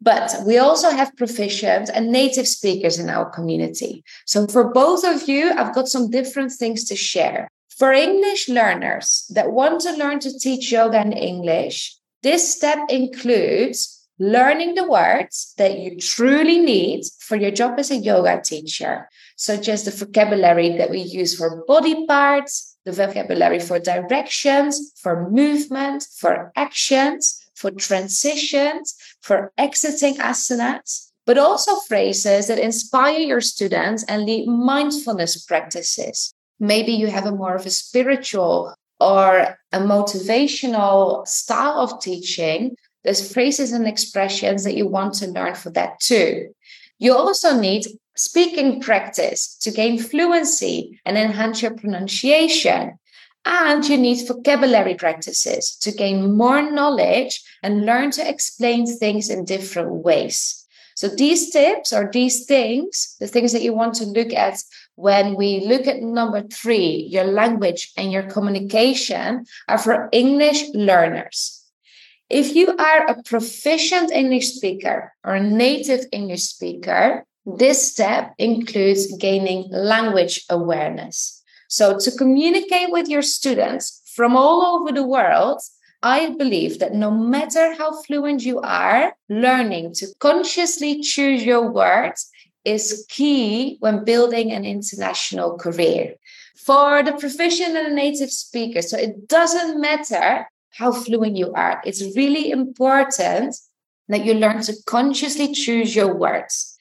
But 0.00 0.34
we 0.44 0.58
also 0.58 0.90
have 0.90 1.16
proficient 1.16 1.88
and 1.88 2.10
native 2.10 2.48
speakers 2.48 2.98
in 2.98 3.08
our 3.08 3.30
community. 3.30 4.04
So, 4.26 4.46
for 4.46 4.72
both 4.72 5.04
of 5.04 5.28
you, 5.28 5.52
I've 5.52 5.74
got 5.74 5.88
some 5.88 6.10
different 6.10 6.52
things 6.52 6.84
to 6.86 6.96
share. 6.96 7.48
For 7.78 7.92
English 7.92 8.48
learners 8.48 9.24
that 9.34 9.52
want 9.52 9.80
to 9.82 9.96
learn 9.96 10.18
to 10.20 10.38
teach 10.38 10.72
yoga 10.72 11.00
in 11.00 11.12
English, 11.12 11.96
this 12.22 12.54
step 12.54 12.78
includes 12.88 13.93
learning 14.18 14.74
the 14.74 14.88
words 14.88 15.54
that 15.58 15.78
you 15.78 15.98
truly 15.98 16.58
need 16.58 17.04
for 17.20 17.36
your 17.36 17.50
job 17.50 17.78
as 17.78 17.90
a 17.90 17.96
yoga 17.96 18.40
teacher, 18.40 19.08
such 19.36 19.68
as 19.68 19.84
the 19.84 19.90
vocabulary 19.90 20.76
that 20.76 20.90
we 20.90 21.00
use 21.00 21.36
for 21.36 21.64
body 21.66 22.06
parts, 22.06 22.76
the 22.84 22.92
vocabulary 22.92 23.58
for 23.58 23.78
directions, 23.78 24.92
for 25.00 25.28
movement, 25.30 26.06
for 26.16 26.52
actions, 26.54 27.40
for 27.54 27.70
transitions, 27.70 28.94
for 29.20 29.52
exiting 29.58 30.14
asanas, 30.16 31.10
but 31.26 31.38
also 31.38 31.76
phrases 31.88 32.48
that 32.48 32.58
inspire 32.58 33.18
your 33.18 33.40
students 33.40 34.04
and 34.04 34.24
lead 34.24 34.46
mindfulness 34.46 35.44
practices. 35.44 36.32
Maybe 36.60 36.92
you 36.92 37.08
have 37.08 37.26
a 37.26 37.32
more 37.32 37.54
of 37.54 37.66
a 37.66 37.70
spiritual 37.70 38.74
or 39.00 39.58
a 39.72 39.78
motivational 39.78 41.26
style 41.26 41.80
of 41.80 42.00
teaching, 42.00 42.76
there's 43.04 43.32
phrases 43.32 43.72
and 43.72 43.86
expressions 43.86 44.64
that 44.64 44.76
you 44.76 44.88
want 44.88 45.14
to 45.14 45.28
learn 45.28 45.54
for 45.54 45.70
that 45.70 46.00
too. 46.00 46.54
You 46.98 47.14
also 47.14 47.58
need 47.58 47.86
speaking 48.16 48.80
practice 48.80 49.56
to 49.58 49.70
gain 49.70 49.98
fluency 49.98 51.00
and 51.04 51.18
enhance 51.18 51.62
your 51.62 51.74
pronunciation. 51.74 52.98
And 53.44 53.86
you 53.86 53.98
need 53.98 54.26
vocabulary 54.26 54.94
practices 54.94 55.76
to 55.82 55.92
gain 55.92 56.34
more 56.34 56.70
knowledge 56.70 57.42
and 57.62 57.84
learn 57.84 58.10
to 58.12 58.26
explain 58.26 58.86
things 58.86 59.28
in 59.28 59.44
different 59.44 59.92
ways. 60.02 60.64
So, 60.96 61.08
these 61.08 61.50
tips 61.50 61.92
or 61.92 62.08
these 62.10 62.46
things, 62.46 63.16
the 63.20 63.26
things 63.26 63.52
that 63.52 63.62
you 63.62 63.74
want 63.74 63.94
to 63.96 64.04
look 64.04 64.32
at 64.32 64.62
when 64.94 65.34
we 65.34 65.66
look 65.66 65.86
at 65.86 66.00
number 66.00 66.42
three, 66.42 67.08
your 67.10 67.24
language 67.24 67.92
and 67.96 68.12
your 68.12 68.22
communication 68.22 69.44
are 69.68 69.78
for 69.78 70.08
English 70.12 70.62
learners. 70.72 71.53
If 72.34 72.56
you 72.56 72.74
are 72.76 73.06
a 73.06 73.22
proficient 73.22 74.10
English 74.10 74.54
speaker 74.54 75.14
or 75.22 75.36
a 75.36 75.40
native 75.40 76.06
English 76.10 76.42
speaker, 76.42 77.24
this 77.46 77.92
step 77.92 78.34
includes 78.38 79.16
gaining 79.18 79.70
language 79.70 80.44
awareness. 80.50 81.40
So, 81.68 81.96
to 81.96 82.10
communicate 82.10 82.90
with 82.90 83.06
your 83.06 83.22
students 83.22 84.02
from 84.16 84.34
all 84.34 84.66
over 84.66 84.90
the 84.90 85.06
world, 85.06 85.60
I 86.02 86.34
believe 86.34 86.80
that 86.80 86.92
no 86.92 87.12
matter 87.12 87.72
how 87.74 88.02
fluent 88.02 88.42
you 88.42 88.58
are, 88.62 89.14
learning 89.28 89.94
to 89.98 90.08
consciously 90.18 91.02
choose 91.02 91.44
your 91.44 91.70
words 91.70 92.28
is 92.64 93.06
key 93.08 93.76
when 93.78 94.04
building 94.04 94.50
an 94.50 94.64
international 94.64 95.56
career. 95.56 96.14
For 96.56 97.04
the 97.04 97.12
proficient 97.12 97.76
and 97.76 97.86
the 97.86 97.94
native 97.94 98.32
speaker, 98.32 98.82
so 98.82 98.98
it 98.98 99.28
doesn't 99.28 99.80
matter 99.80 100.48
how 100.76 100.92
fluent 100.92 101.36
you 101.36 101.52
are, 101.52 101.80
it's 101.84 102.16
really 102.16 102.50
important 102.50 103.56
that 104.08 104.24
you 104.24 104.34
learn 104.34 104.60
to 104.62 104.74
consciously 104.86 105.52
choose 105.52 105.94
your 105.94 106.14
words. 106.14 106.76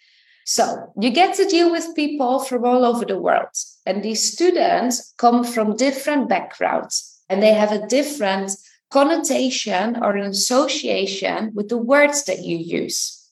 So 0.46 0.92
you 1.00 1.10
get 1.10 1.36
to 1.36 1.48
deal 1.48 1.72
with 1.72 1.96
people 1.96 2.40
from 2.40 2.66
all 2.66 2.84
over 2.84 3.06
the 3.06 3.20
world. 3.20 3.56
And 3.86 4.04
these 4.04 4.34
students 4.34 5.14
come 5.18 5.44
from 5.44 5.78
different 5.78 6.28
backgrounds 6.28 7.22
and 7.30 7.42
they 7.42 7.54
have 7.54 7.72
a 7.72 7.88
different 7.88 8.52
connotation 8.92 10.04
or 10.04 10.16
an 10.16 10.26
association 10.26 11.52
with 11.54 11.70
the 11.70 11.78
words 11.78 12.26
that 12.26 12.44
you 12.44 12.58
use. 12.58 13.32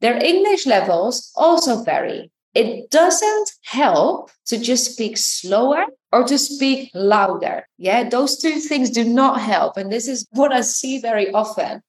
Their 0.00 0.22
English 0.22 0.66
levels 0.66 1.32
also 1.36 1.82
vary. 1.82 2.30
It 2.58 2.90
doesn't 2.90 3.50
help 3.64 4.32
to 4.46 4.58
just 4.58 4.92
speak 4.92 5.16
slower 5.16 5.84
or 6.10 6.24
to 6.24 6.36
speak 6.36 6.90
louder. 6.92 7.68
Yeah, 7.76 8.08
those 8.08 8.38
two 8.38 8.58
things 8.58 8.90
do 8.90 9.04
not 9.04 9.40
help. 9.40 9.76
And 9.76 9.92
this 9.92 10.08
is 10.08 10.26
what 10.32 10.52
I 10.52 10.62
see 10.62 10.98
very 10.98 11.30
often 11.30 11.82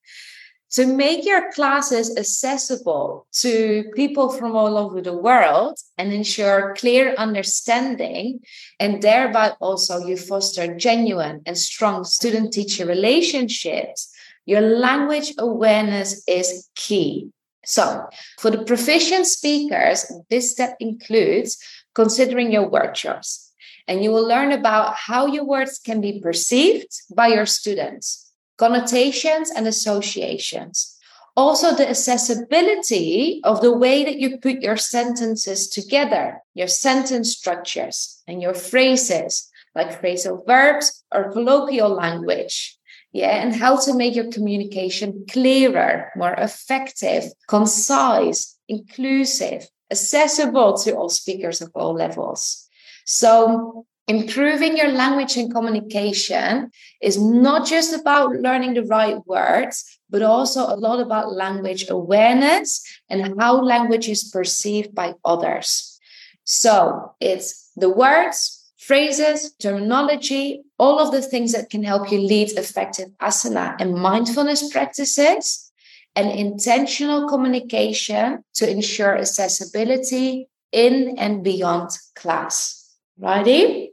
to 0.73 0.85
make 0.85 1.25
your 1.25 1.51
classes 1.53 2.15
accessible 2.15 3.25
to 3.31 3.85
people 3.95 4.29
from 4.29 4.55
all 4.55 4.77
over 4.77 5.01
the 5.01 5.17
world 5.17 5.75
and 5.97 6.13
ensure 6.13 6.75
clear 6.77 7.15
understanding 7.17 8.39
and 8.79 9.01
thereby 9.01 9.53
also 9.59 10.05
you 10.05 10.15
foster 10.15 10.75
genuine 10.75 11.41
and 11.47 11.57
strong 11.57 12.03
student 12.03 12.53
teacher 12.53 12.85
relationships 12.85 14.13
your 14.45 14.61
language 14.61 15.33
awareness 15.39 16.23
is 16.27 16.69
key 16.75 17.31
so 17.69 18.07
for 18.39 18.49
the 18.51 18.63
proficient 18.65 19.25
speakers 19.25 20.11
this 20.29 20.51
step 20.51 20.75
includes 20.79 21.57
considering 21.93 22.51
your 22.51 22.67
word 22.67 22.93
choice 22.95 23.51
and 23.87 24.03
you 24.03 24.11
will 24.11 24.27
learn 24.27 24.51
about 24.51 24.95
how 24.95 25.25
your 25.25 25.45
words 25.45 25.79
can 25.79 25.99
be 26.01 26.19
perceived 26.19 26.91
by 27.15 27.27
your 27.27 27.45
students 27.45 28.29
connotations 28.59 29.49
and 29.49 29.65
associations. 29.65 30.95
Also, 31.35 31.73
the 31.73 31.89
accessibility 31.89 33.39
of 33.45 33.61
the 33.61 33.75
way 33.75 34.03
that 34.03 34.19
you 34.19 34.37
put 34.37 34.61
your 34.61 34.75
sentences 34.75 35.69
together, 35.69 36.41
your 36.53 36.67
sentence 36.67 37.31
structures 37.31 38.21
and 38.27 38.41
your 38.41 38.53
phrases, 38.53 39.49
like 39.73 40.01
phrasal 40.01 40.45
verbs 40.45 41.01
or 41.13 41.31
colloquial 41.31 41.89
language. 41.89 42.77
Yeah, 43.11 43.41
and 43.41 43.55
how 43.55 43.77
to 43.77 43.95
make 43.95 44.15
your 44.15 44.31
communication 44.31 45.25
clearer, 45.29 46.11
more 46.15 46.33
effective, 46.33 47.23
concise, 47.47 48.55
inclusive, 48.67 49.67
accessible 49.89 50.77
to 50.77 50.95
all 50.95 51.09
speakers 51.09 51.61
of 51.61 51.71
all 51.73 51.95
levels. 51.95 52.67
So, 53.05 53.85
improving 54.07 54.77
your 54.77 54.91
language 54.91 55.37
and 55.37 55.51
communication 55.51 56.69
is 57.01 57.19
not 57.19 57.65
just 57.65 57.93
about 57.93 58.31
learning 58.31 58.75
the 58.75 58.83
right 58.85 59.17
words, 59.25 59.99
but 60.09 60.21
also 60.21 60.61
a 60.61 60.75
lot 60.75 60.99
about 60.99 61.33
language 61.33 61.85
awareness 61.89 62.83
and 63.09 63.39
how 63.39 63.61
language 63.61 64.09
is 64.09 64.23
perceived 64.23 64.93
by 64.93 65.13
others. 65.23 65.99
So 66.43 67.13
it's 67.19 67.69
the 67.75 67.89
words, 67.89 68.58
phrases, 68.89 69.53
terminology, 69.59 70.63
all 70.79 70.97
of 70.99 71.11
the 71.11 71.21
things 71.21 71.51
that 71.51 71.69
can 71.69 71.83
help 71.83 72.11
you 72.11 72.19
lead 72.19 72.49
effective 72.57 73.09
asana 73.21 73.75
and 73.79 73.93
mindfulness 73.93 74.67
practices 74.71 75.71
and 76.15 76.31
intentional 76.31 77.29
communication 77.29 78.43
to 78.55 78.67
ensure 78.67 79.15
accessibility 79.15 80.49
in 80.71 81.15
and 81.19 81.43
beyond 81.43 81.91
class. 82.15 82.89
Righty? 83.19 83.91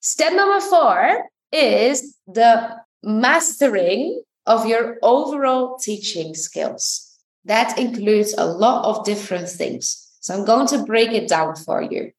Step 0.00 0.32
number 0.32 0.60
four 0.60 1.30
is 1.52 2.16
the 2.26 2.82
mastering 3.04 4.24
of 4.46 4.66
your 4.66 4.96
overall 5.02 5.78
teaching 5.78 6.34
skills. 6.34 7.16
That 7.44 7.78
includes 7.78 8.34
a 8.36 8.46
lot 8.46 8.86
of 8.86 9.04
different 9.04 9.48
things. 9.48 9.84
So 10.18 10.34
I'm 10.34 10.44
going 10.44 10.66
to 10.74 10.82
break 10.82 11.12
it 11.12 11.28
down 11.28 11.54
for 11.54 11.80
you. 11.80 12.10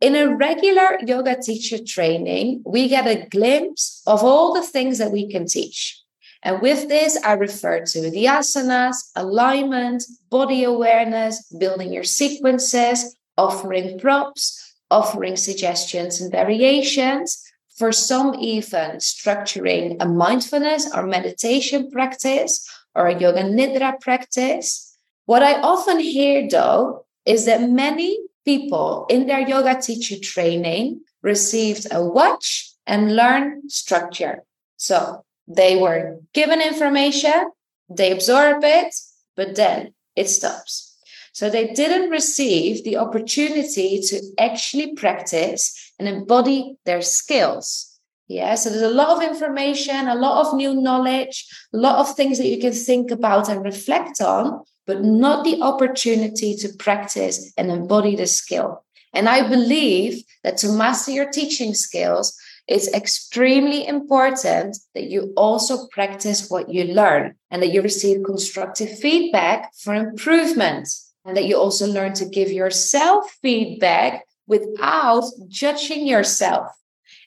In 0.00 0.16
a 0.16 0.34
regular 0.34 0.98
yoga 1.06 1.40
teacher 1.40 1.78
training, 1.82 2.62
we 2.66 2.88
get 2.88 3.06
a 3.06 3.26
glimpse 3.28 4.02
of 4.06 4.22
all 4.22 4.52
the 4.52 4.62
things 4.62 4.98
that 4.98 5.12
we 5.12 5.30
can 5.30 5.46
teach. 5.46 6.00
And 6.42 6.60
with 6.60 6.88
this, 6.88 7.18
I 7.24 7.32
refer 7.32 7.84
to 7.86 8.10
the 8.10 8.26
asanas, 8.26 8.96
alignment, 9.16 10.04
body 10.28 10.62
awareness, 10.64 11.42
building 11.58 11.92
your 11.92 12.04
sequences, 12.04 13.16
offering 13.38 13.98
props, 13.98 14.74
offering 14.90 15.36
suggestions 15.36 16.20
and 16.20 16.30
variations. 16.30 17.40
For 17.78 17.90
some, 17.90 18.34
even 18.36 18.98
structuring 18.98 19.96
a 20.00 20.06
mindfulness 20.06 20.94
or 20.94 21.06
meditation 21.06 21.90
practice 21.90 22.68
or 22.94 23.08
a 23.08 23.18
yoga 23.18 23.42
nidra 23.42 24.00
practice. 24.00 24.96
What 25.26 25.42
I 25.42 25.60
often 25.60 25.98
hear, 25.98 26.46
though, 26.48 27.06
is 27.24 27.46
that 27.46 27.68
many 27.68 28.18
people 28.44 29.06
in 29.08 29.26
their 29.26 29.46
yoga 29.46 29.80
teacher 29.80 30.18
training 30.20 31.00
received 31.22 31.86
a 31.90 32.04
watch 32.04 32.72
and 32.86 33.16
learn 33.16 33.68
structure. 33.68 34.44
So 34.76 35.24
they 35.48 35.76
were 35.76 36.18
given 36.32 36.60
information, 36.60 37.50
they 37.88 38.12
absorb 38.12 38.62
it, 38.62 38.94
but 39.36 39.56
then 39.56 39.94
it 40.16 40.28
stops. 40.28 40.96
So 41.32 41.50
they 41.50 41.72
didn't 41.72 42.10
receive 42.10 42.84
the 42.84 42.96
opportunity 42.96 44.00
to 44.00 44.22
actually 44.38 44.94
practice 44.94 45.92
and 45.98 46.06
embody 46.06 46.76
their 46.84 47.02
skills. 47.02 47.90
Yeah, 48.28 48.54
so 48.54 48.70
there's 48.70 48.82
a 48.82 48.88
lot 48.88 49.16
of 49.16 49.28
information, 49.28 50.08
a 50.08 50.14
lot 50.14 50.46
of 50.46 50.54
new 50.54 50.80
knowledge, 50.80 51.46
a 51.74 51.76
lot 51.76 51.98
of 51.98 52.14
things 52.14 52.38
that 52.38 52.46
you 52.46 52.58
can 52.58 52.72
think 52.72 53.10
about 53.10 53.48
and 53.48 53.62
reflect 53.62 54.20
on, 54.20 54.62
but 54.86 55.02
not 55.02 55.44
the 55.44 55.60
opportunity 55.62 56.54
to 56.56 56.68
practice 56.78 57.52
and 57.56 57.70
embody 57.70 58.16
the 58.16 58.26
skill. 58.26 58.84
And 59.12 59.28
I 59.28 59.48
believe 59.48 60.24
that 60.42 60.56
to 60.58 60.72
master 60.72 61.12
your 61.12 61.30
teaching 61.30 61.74
skills, 61.74 62.36
it's 62.66 62.92
extremely 62.92 63.86
important 63.86 64.78
that 64.94 65.04
you 65.04 65.32
also 65.36 65.86
practice 65.88 66.48
what 66.48 66.68
you 66.68 66.84
learn 66.84 67.34
and 67.50 67.62
that 67.62 67.72
you 67.72 67.82
receive 67.82 68.24
constructive 68.24 68.98
feedback 68.98 69.72
for 69.74 69.94
improvement 69.94 70.88
and 71.24 71.36
that 71.36 71.44
you 71.44 71.56
also 71.56 71.86
learn 71.86 72.14
to 72.14 72.24
give 72.24 72.50
yourself 72.50 73.30
feedback 73.42 74.24
without 74.46 75.24
judging 75.48 76.06
yourself 76.06 76.68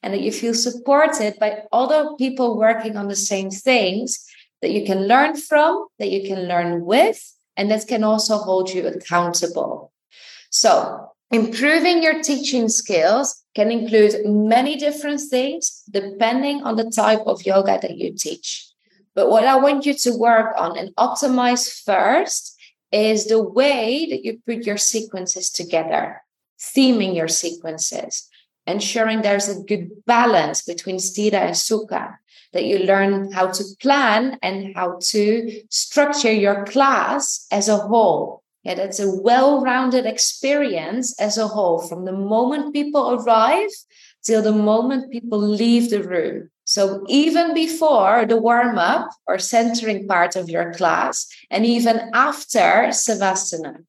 and 0.03 0.13
that 0.13 0.21
you 0.21 0.31
feel 0.31 0.53
supported 0.53 1.37
by 1.39 1.63
other 1.71 2.15
people 2.17 2.57
working 2.57 2.97
on 2.97 3.07
the 3.07 3.15
same 3.15 3.49
things 3.49 4.25
that 4.61 4.71
you 4.71 4.85
can 4.85 5.07
learn 5.07 5.35
from, 5.35 5.85
that 5.99 6.09
you 6.09 6.27
can 6.27 6.47
learn 6.47 6.83
with, 6.83 7.36
and 7.57 7.71
that 7.71 7.87
can 7.87 8.03
also 8.03 8.37
hold 8.37 8.69
you 8.69 8.87
accountable. 8.87 9.91
So, 10.51 11.09
improving 11.31 12.01
your 12.01 12.21
teaching 12.21 12.69
skills 12.69 13.43
can 13.55 13.71
include 13.71 14.25
many 14.25 14.77
different 14.77 15.19
things 15.19 15.83
depending 15.91 16.61
on 16.63 16.75
the 16.77 16.89
type 16.89 17.21
of 17.25 17.45
yoga 17.45 17.79
that 17.81 17.97
you 17.97 18.13
teach. 18.13 18.67
But 19.15 19.29
what 19.31 19.45
I 19.45 19.55
want 19.57 19.85
you 19.85 19.95
to 19.95 20.17
work 20.17 20.53
on 20.55 20.77
and 20.77 20.95
optimize 20.95 21.83
first 21.83 22.55
is 22.91 23.25
the 23.25 23.41
way 23.41 24.07
that 24.11 24.23
you 24.23 24.39
put 24.45 24.65
your 24.65 24.77
sequences 24.77 25.49
together, 25.49 26.21
theming 26.59 27.15
your 27.15 27.27
sequences, 27.27 28.29
ensuring 28.67 29.21
there's 29.21 29.49
a 29.49 29.63
good 29.63 29.89
balance 30.05 30.61
between 30.61 30.97
sthira 30.97 31.33
and 31.33 31.55
sukha, 31.55 32.17
that 32.53 32.65
you 32.65 32.79
learn 32.79 33.31
how 33.31 33.47
to 33.47 33.63
plan 33.81 34.37
and 34.41 34.75
how 34.75 34.99
to 35.01 35.61
structure 35.69 36.31
your 36.31 36.65
class 36.65 37.45
as 37.51 37.67
a 37.69 37.77
whole. 37.77 38.43
Yeah, 38.63 38.75
that's 38.75 38.99
a 38.99 39.09
well 39.09 39.61
rounded 39.61 40.05
experience 40.05 41.17
as 41.19 41.37
a 41.37 41.47
whole 41.47 41.87
from 41.87 42.05
the 42.05 42.11
moment 42.11 42.73
people 42.73 43.11
arrive 43.13 43.69
till 44.23 44.41
the 44.41 44.51
moment 44.51 45.11
people 45.11 45.39
leave 45.39 45.89
the 45.89 46.03
room. 46.03 46.49
So 46.65 47.05
even 47.07 47.53
before 47.53 48.25
the 48.25 48.35
warm 48.35 48.77
up 48.77 49.09
or 49.25 49.39
centering 49.39 50.05
part 50.05 50.35
of 50.35 50.49
your 50.49 50.73
class, 50.73 51.25
and 51.49 51.65
even 51.65 52.11
after 52.13 52.91
Savasana. 52.91 53.85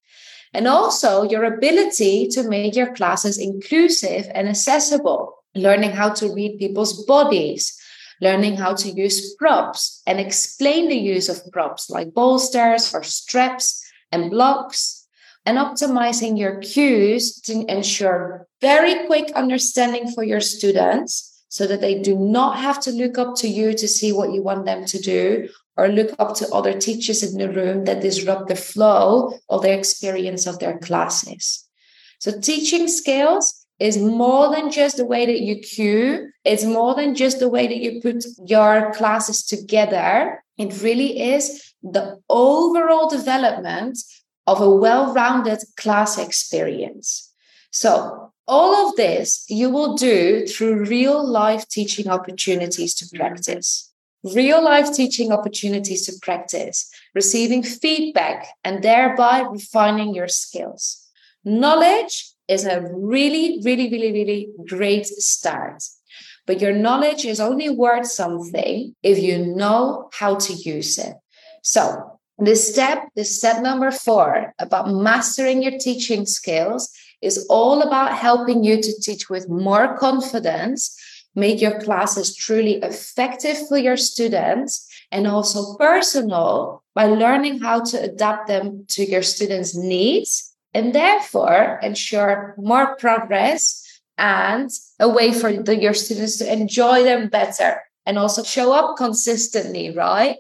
And 0.54 0.68
also 0.68 1.28
your 1.28 1.42
ability 1.42 2.28
to 2.28 2.48
make 2.48 2.76
your 2.76 2.94
classes 2.94 3.36
inclusive 3.36 4.30
and 4.32 4.48
accessible, 4.48 5.34
learning 5.56 5.90
how 5.90 6.10
to 6.14 6.32
read 6.32 6.60
people's 6.60 7.04
bodies, 7.04 7.76
learning 8.20 8.56
how 8.56 8.74
to 8.74 8.90
use 8.90 9.34
props 9.36 10.02
and 10.06 10.18
explain 10.18 10.88
the 10.88 10.96
use 10.96 11.28
of 11.28 11.50
props 11.52 11.90
like 11.90 12.14
bolsters 12.14 12.94
or 12.94 13.02
straps 13.02 13.84
and 14.10 14.30
blocks, 14.30 15.06
and 15.44 15.56
optimizing 15.56 16.38
your 16.38 16.60
cues 16.60 17.40
to 17.40 17.64
ensure 17.72 18.46
very 18.60 19.06
quick 19.06 19.30
understanding 19.32 20.10
for 20.10 20.22
your 20.22 20.40
students 20.40 21.42
so 21.48 21.66
that 21.66 21.80
they 21.80 21.98
do 22.00 22.18
not 22.18 22.58
have 22.58 22.78
to 22.80 22.90
look 22.90 23.16
up 23.16 23.34
to 23.36 23.48
you 23.48 23.72
to 23.72 23.88
see 23.88 24.12
what 24.12 24.32
you 24.32 24.42
want 24.42 24.66
them 24.66 24.84
to 24.84 24.98
do 24.98 25.48
or 25.78 25.88
look 25.88 26.14
up 26.18 26.34
to 26.34 26.48
other 26.52 26.78
teachers 26.78 27.22
in 27.22 27.38
the 27.38 27.50
room 27.50 27.84
that 27.86 28.02
disrupt 28.02 28.48
the 28.48 28.56
flow 28.56 29.32
of 29.48 29.62
their 29.62 29.78
experience 29.78 30.46
of 30.46 30.58
their 30.58 30.76
classes. 30.78 31.64
So 32.18 32.38
teaching 32.38 32.88
skills 32.88 33.57
is 33.78 33.98
more 33.98 34.50
than 34.50 34.70
just 34.70 34.96
the 34.96 35.04
way 35.06 35.26
that 35.26 35.40
you 35.40 35.56
cue. 35.56 36.30
It's 36.44 36.64
more 36.64 36.94
than 36.94 37.14
just 37.14 37.38
the 37.38 37.48
way 37.48 37.66
that 37.66 37.78
you 37.78 38.00
put 38.00 38.24
your 38.44 38.92
classes 38.92 39.44
together. 39.44 40.42
It 40.56 40.82
really 40.82 41.20
is 41.20 41.72
the 41.82 42.18
overall 42.28 43.08
development 43.08 43.98
of 44.46 44.60
a 44.60 44.70
well-rounded 44.70 45.60
class 45.76 46.18
experience. 46.18 47.32
So 47.70 48.32
all 48.48 48.88
of 48.88 48.96
this 48.96 49.44
you 49.48 49.68
will 49.70 49.94
do 49.94 50.46
through 50.46 50.86
real 50.86 51.24
life 51.24 51.68
teaching 51.68 52.08
opportunities 52.08 52.94
to 52.94 53.16
practice. 53.16 53.92
Real 54.24 54.64
life 54.64 54.92
teaching 54.92 55.30
opportunities 55.30 56.04
to 56.06 56.12
practice, 56.20 56.90
receiving 57.14 57.62
feedback, 57.62 58.48
and 58.64 58.82
thereby 58.82 59.42
refining 59.42 60.12
your 60.12 60.26
skills. 60.26 61.06
Knowledge 61.44 62.32
is 62.48 62.64
a 62.64 62.80
really, 62.92 63.60
really, 63.62 63.90
really, 63.90 64.12
really 64.12 64.48
great 64.66 65.06
start. 65.06 65.82
But 66.46 66.60
your 66.60 66.72
knowledge 66.72 67.26
is 67.26 67.40
only 67.40 67.68
worth 67.68 68.06
something 68.06 68.94
if 69.02 69.18
you 69.18 69.54
know 69.54 70.08
how 70.14 70.36
to 70.36 70.52
use 70.54 70.96
it. 70.98 71.14
So, 71.62 72.18
this 72.38 72.72
step, 72.72 73.08
this 73.16 73.36
step 73.36 73.62
number 73.62 73.90
four 73.90 74.54
about 74.58 74.90
mastering 74.90 75.62
your 75.62 75.76
teaching 75.78 76.24
skills 76.24 76.88
is 77.20 77.44
all 77.50 77.82
about 77.82 78.16
helping 78.16 78.62
you 78.62 78.80
to 78.80 79.00
teach 79.00 79.28
with 79.28 79.48
more 79.48 79.96
confidence, 79.98 80.96
make 81.34 81.60
your 81.60 81.80
classes 81.80 82.34
truly 82.36 82.74
effective 82.76 83.66
for 83.68 83.76
your 83.76 83.96
students, 83.96 84.88
and 85.10 85.26
also 85.26 85.74
personal 85.76 86.82
by 86.94 87.06
learning 87.06 87.58
how 87.58 87.82
to 87.82 88.00
adapt 88.00 88.46
them 88.46 88.84
to 88.88 89.04
your 89.04 89.22
students' 89.22 89.76
needs 89.76 90.47
and 90.74 90.94
therefore 90.94 91.80
ensure 91.82 92.54
more 92.58 92.96
progress 92.96 93.84
and 94.16 94.70
a 94.98 95.08
way 95.08 95.32
for 95.32 95.52
the, 95.52 95.76
your 95.76 95.94
students 95.94 96.38
to 96.38 96.52
enjoy 96.52 97.04
them 97.04 97.28
better 97.28 97.82
and 98.04 98.18
also 98.18 98.42
show 98.42 98.72
up 98.72 98.96
consistently, 98.96 99.94
right? 99.94 100.38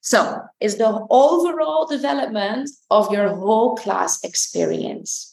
So, 0.00 0.40
it's 0.60 0.76
the 0.76 1.06
overall 1.10 1.86
development 1.86 2.70
of 2.90 3.12
your 3.12 3.28
whole 3.28 3.76
class 3.76 4.22
experience. 4.24 5.32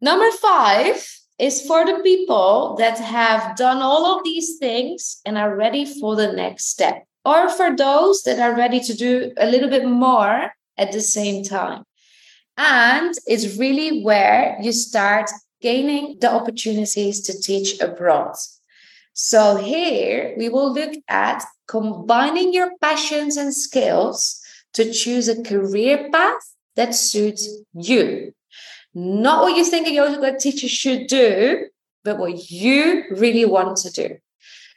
Number 0.00 0.30
five 0.30 1.04
is 1.38 1.66
for 1.66 1.84
the 1.84 2.00
people 2.02 2.76
that 2.78 2.98
have 2.98 3.56
done 3.56 3.78
all 3.78 4.16
of 4.16 4.24
these 4.24 4.58
things 4.58 5.20
and 5.26 5.36
are 5.36 5.56
ready 5.56 5.84
for 5.84 6.14
the 6.14 6.32
next 6.32 6.66
step, 6.66 7.04
or 7.24 7.48
for 7.48 7.74
those 7.74 8.22
that 8.22 8.38
are 8.38 8.56
ready 8.56 8.78
to 8.80 8.94
do 8.94 9.32
a 9.36 9.46
little 9.46 9.68
bit 9.68 9.86
more 9.86 10.52
at 10.78 10.92
the 10.92 11.00
same 11.00 11.42
time. 11.42 11.82
And 12.62 13.14
it's 13.26 13.56
really 13.56 14.02
where 14.02 14.58
you 14.60 14.70
start 14.72 15.30
gaining 15.62 16.18
the 16.20 16.30
opportunities 16.30 17.22
to 17.22 17.40
teach 17.40 17.80
abroad. 17.80 18.34
So, 19.14 19.56
here 19.56 20.34
we 20.36 20.50
will 20.50 20.70
look 20.70 20.92
at 21.08 21.42
combining 21.66 22.52
your 22.52 22.72
passions 22.82 23.38
and 23.38 23.54
skills 23.54 24.38
to 24.74 24.92
choose 24.92 25.26
a 25.26 25.42
career 25.42 26.10
path 26.12 26.54
that 26.76 26.94
suits 26.94 27.48
you. 27.72 28.34
Not 28.92 29.42
what 29.42 29.56
you 29.56 29.64
think 29.64 29.88
a 29.88 29.92
yoga 29.92 30.38
teacher 30.38 30.68
should 30.68 31.06
do, 31.06 31.66
but 32.04 32.18
what 32.18 32.50
you 32.50 33.04
really 33.10 33.46
want 33.46 33.78
to 33.78 33.90
do. 33.90 34.18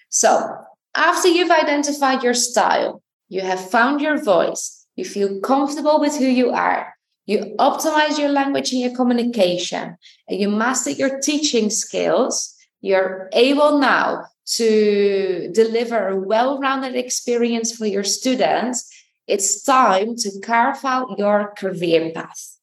So, 0.07 0.55
after 0.95 1.27
you've 1.27 1.51
identified 1.51 2.23
your 2.23 2.33
style, 2.33 3.01
you 3.27 3.41
have 3.41 3.69
found 3.69 3.99
your 3.99 4.23
voice, 4.23 4.85
you 4.95 5.03
feel 5.03 5.41
comfortable 5.41 5.99
with 5.99 6.15
who 6.15 6.27
you 6.27 6.51
are, 6.51 6.92
you 7.25 7.55
optimize 7.57 8.19
your 8.19 8.29
language 8.29 8.71
and 8.71 8.81
your 8.81 8.95
communication, 8.95 9.97
and 10.27 10.39
you 10.39 10.49
master 10.49 10.91
your 10.91 11.19
teaching 11.19 11.69
skills, 11.69 12.55
you're 12.81 13.29
able 13.33 13.79
now 13.79 14.25
to 14.45 15.49
deliver 15.53 16.09
a 16.09 16.19
well 16.19 16.59
rounded 16.59 16.95
experience 16.95 17.75
for 17.75 17.85
your 17.85 18.03
students. 18.03 18.91
It's 19.25 19.63
time 19.63 20.17
to 20.17 20.39
carve 20.41 20.83
out 20.83 21.17
your 21.17 21.53
career 21.57 22.11
path. 22.13 22.57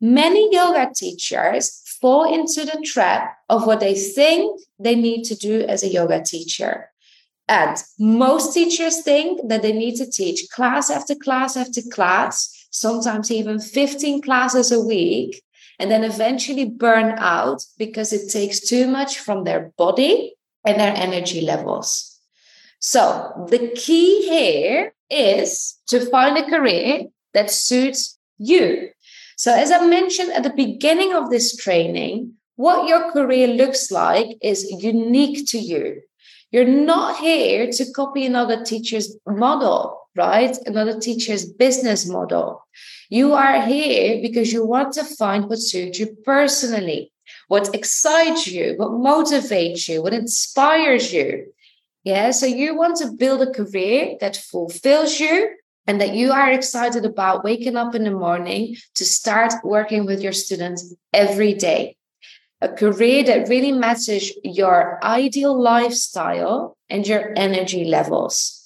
Many 0.00 0.52
yoga 0.52 0.90
teachers 0.94 1.80
fall 2.00 2.30
into 2.30 2.66
the 2.66 2.82
trap 2.84 3.38
of 3.48 3.66
what 3.66 3.80
they 3.80 3.94
think 3.94 4.60
they 4.78 4.94
need 4.94 5.24
to 5.24 5.34
do 5.34 5.62
as 5.62 5.82
a 5.82 5.88
yoga 5.88 6.22
teacher. 6.22 6.90
And 7.48 7.82
most 7.98 8.52
teachers 8.52 9.02
think 9.02 9.48
that 9.48 9.62
they 9.62 9.72
need 9.72 9.96
to 9.96 10.10
teach 10.10 10.48
class 10.50 10.90
after 10.90 11.14
class 11.14 11.56
after 11.56 11.80
class 11.90 12.53
sometimes 12.74 13.30
even 13.30 13.60
15 13.60 14.20
classes 14.20 14.72
a 14.72 14.80
week, 14.80 15.42
and 15.78 15.90
then 15.90 16.04
eventually 16.04 16.64
burn 16.64 17.14
out 17.18 17.64
because 17.78 18.12
it 18.12 18.30
takes 18.30 18.60
too 18.60 18.86
much 18.86 19.18
from 19.18 19.44
their 19.44 19.72
body 19.78 20.34
and 20.64 20.78
their 20.78 20.94
energy 20.94 21.40
levels. 21.40 22.20
So, 22.80 23.46
the 23.48 23.70
key 23.74 24.28
here 24.28 24.92
is 25.08 25.76
to 25.86 26.04
find 26.10 26.36
a 26.36 26.50
career 26.50 27.04
that 27.32 27.50
suits 27.50 28.18
you. 28.38 28.90
So, 29.36 29.54
as 29.54 29.70
I 29.70 29.86
mentioned 29.86 30.32
at 30.32 30.42
the 30.42 30.50
beginning 30.50 31.14
of 31.14 31.30
this 31.30 31.56
training, 31.56 32.34
what 32.56 32.88
your 32.88 33.10
career 33.12 33.48
looks 33.48 33.90
like 33.90 34.36
is 34.42 34.70
unique 34.70 35.48
to 35.50 35.58
you. 35.58 36.02
You're 36.50 36.64
not 36.64 37.18
here 37.18 37.70
to 37.70 37.92
copy 37.92 38.26
another 38.26 38.64
teacher's 38.64 39.16
model 39.26 40.03
right? 40.16 40.56
Another 40.66 40.98
teacher's 40.98 41.44
business 41.44 42.08
model. 42.08 42.66
You 43.08 43.34
are 43.34 43.62
here 43.62 44.20
because 44.22 44.52
you 44.52 44.64
want 44.64 44.94
to 44.94 45.04
find 45.04 45.48
what 45.48 45.58
suits 45.58 45.98
you 45.98 46.16
personally, 46.24 47.12
what 47.48 47.74
excites 47.74 48.46
you, 48.46 48.74
what 48.76 48.90
motivates 48.90 49.88
you, 49.88 50.02
what 50.02 50.14
inspires 50.14 51.12
you. 51.12 51.52
Yeah. 52.04 52.32
So 52.32 52.46
you 52.46 52.76
want 52.76 52.96
to 52.98 53.12
build 53.12 53.42
a 53.42 53.50
career 53.50 54.16
that 54.20 54.36
fulfills 54.36 55.18
you 55.18 55.50
and 55.86 56.00
that 56.00 56.14
you 56.14 56.32
are 56.32 56.50
excited 56.50 57.04
about 57.04 57.44
waking 57.44 57.76
up 57.76 57.94
in 57.94 58.04
the 58.04 58.10
morning 58.10 58.76
to 58.94 59.04
start 59.04 59.52
working 59.62 60.06
with 60.06 60.20
your 60.20 60.32
students 60.32 60.94
every 61.12 61.54
day. 61.54 61.96
A 62.60 62.68
career 62.68 63.22
that 63.24 63.48
really 63.48 63.72
matches 63.72 64.32
your 64.42 64.98
ideal 65.02 65.60
lifestyle 65.60 66.76
and 66.88 67.06
your 67.06 67.32
energy 67.36 67.84
levels. 67.84 68.63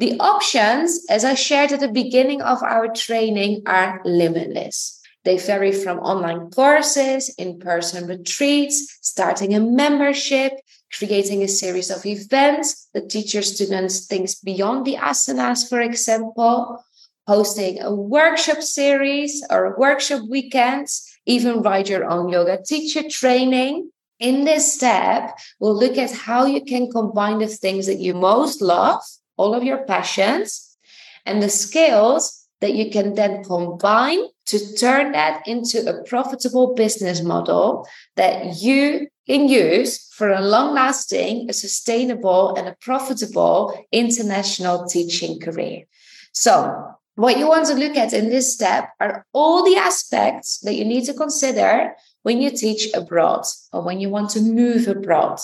The 0.00 0.18
options, 0.18 1.04
as 1.10 1.26
I 1.26 1.34
shared 1.34 1.72
at 1.72 1.80
the 1.80 1.92
beginning 1.92 2.40
of 2.40 2.62
our 2.62 2.88
training, 2.88 3.64
are 3.66 4.00
limitless. 4.06 4.98
They 5.26 5.36
vary 5.36 5.72
from 5.72 5.98
online 5.98 6.48
courses, 6.48 7.28
in 7.36 7.58
person 7.58 8.06
retreats, 8.06 8.96
starting 9.02 9.54
a 9.54 9.60
membership, 9.60 10.54
creating 10.90 11.42
a 11.42 11.48
series 11.48 11.90
of 11.90 12.06
events 12.06 12.88
that 12.94 13.10
teach 13.10 13.34
your 13.34 13.42
students 13.42 14.06
things 14.06 14.36
beyond 14.36 14.86
the 14.86 14.96
asanas, 14.96 15.68
for 15.68 15.82
example, 15.82 16.82
hosting 17.26 17.82
a 17.82 17.94
workshop 17.94 18.62
series 18.62 19.44
or 19.50 19.76
workshop 19.78 20.22
weekends, 20.30 21.06
even 21.26 21.60
write 21.60 21.90
your 21.90 22.08
own 22.08 22.30
yoga 22.30 22.56
teacher 22.66 23.06
training. 23.06 23.90
In 24.18 24.46
this 24.46 24.72
step, 24.72 25.38
we'll 25.58 25.78
look 25.78 25.98
at 25.98 26.10
how 26.10 26.46
you 26.46 26.64
can 26.64 26.90
combine 26.90 27.38
the 27.38 27.48
things 27.48 27.84
that 27.84 27.98
you 27.98 28.14
most 28.14 28.62
love 28.62 29.02
all 29.40 29.54
of 29.54 29.64
your 29.64 29.84
passions 29.84 30.76
and 31.24 31.42
the 31.42 31.48
skills 31.48 32.22
that 32.60 32.74
you 32.74 32.90
can 32.90 33.14
then 33.14 33.42
combine 33.42 34.20
to 34.46 34.74
turn 34.74 35.12
that 35.12 35.46
into 35.46 35.78
a 35.88 36.02
profitable 36.04 36.74
business 36.74 37.22
model 37.22 37.86
that 38.16 38.60
you 38.60 39.08
can 39.26 39.48
use 39.48 40.12
for 40.12 40.28
a 40.30 40.42
long 40.42 40.74
lasting, 40.74 41.48
a 41.48 41.54
sustainable, 41.54 42.54
and 42.56 42.68
a 42.68 42.76
profitable 42.82 43.72
international 43.92 44.86
teaching 44.86 45.40
career. 45.40 45.84
So, 46.32 46.50
what 47.14 47.38
you 47.38 47.48
want 47.48 47.66
to 47.66 47.74
look 47.74 47.96
at 47.96 48.12
in 48.12 48.28
this 48.28 48.52
step 48.52 48.90
are 49.00 49.26
all 49.32 49.64
the 49.64 49.76
aspects 49.76 50.58
that 50.60 50.74
you 50.74 50.84
need 50.84 51.04
to 51.04 51.14
consider 51.14 51.94
when 52.22 52.40
you 52.40 52.50
teach 52.50 52.88
abroad 52.94 53.44
or 53.72 53.82
when 53.82 54.00
you 54.00 54.08
want 54.10 54.30
to 54.30 54.40
move 54.40 54.86
abroad. 54.88 55.38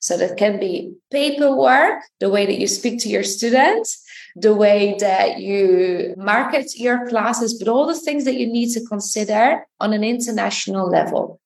So 0.00 0.16
that 0.16 0.38
can 0.38 0.58
be 0.58 0.94
paperwork, 1.10 2.02
the 2.18 2.30
way 2.30 2.46
that 2.46 2.58
you 2.58 2.66
speak 2.66 3.00
to 3.00 3.08
your 3.08 3.22
students, 3.22 4.02
the 4.34 4.54
way 4.54 4.96
that 4.98 5.40
you 5.40 6.14
market 6.16 6.74
your 6.76 7.06
classes, 7.06 7.54
but 7.54 7.68
all 7.68 7.86
the 7.86 7.98
things 7.98 8.24
that 8.24 8.36
you 8.36 8.46
need 8.46 8.72
to 8.72 8.84
consider 8.86 9.66
on 9.78 9.92
an 9.92 10.02
international 10.02 10.88
level. 10.88 11.38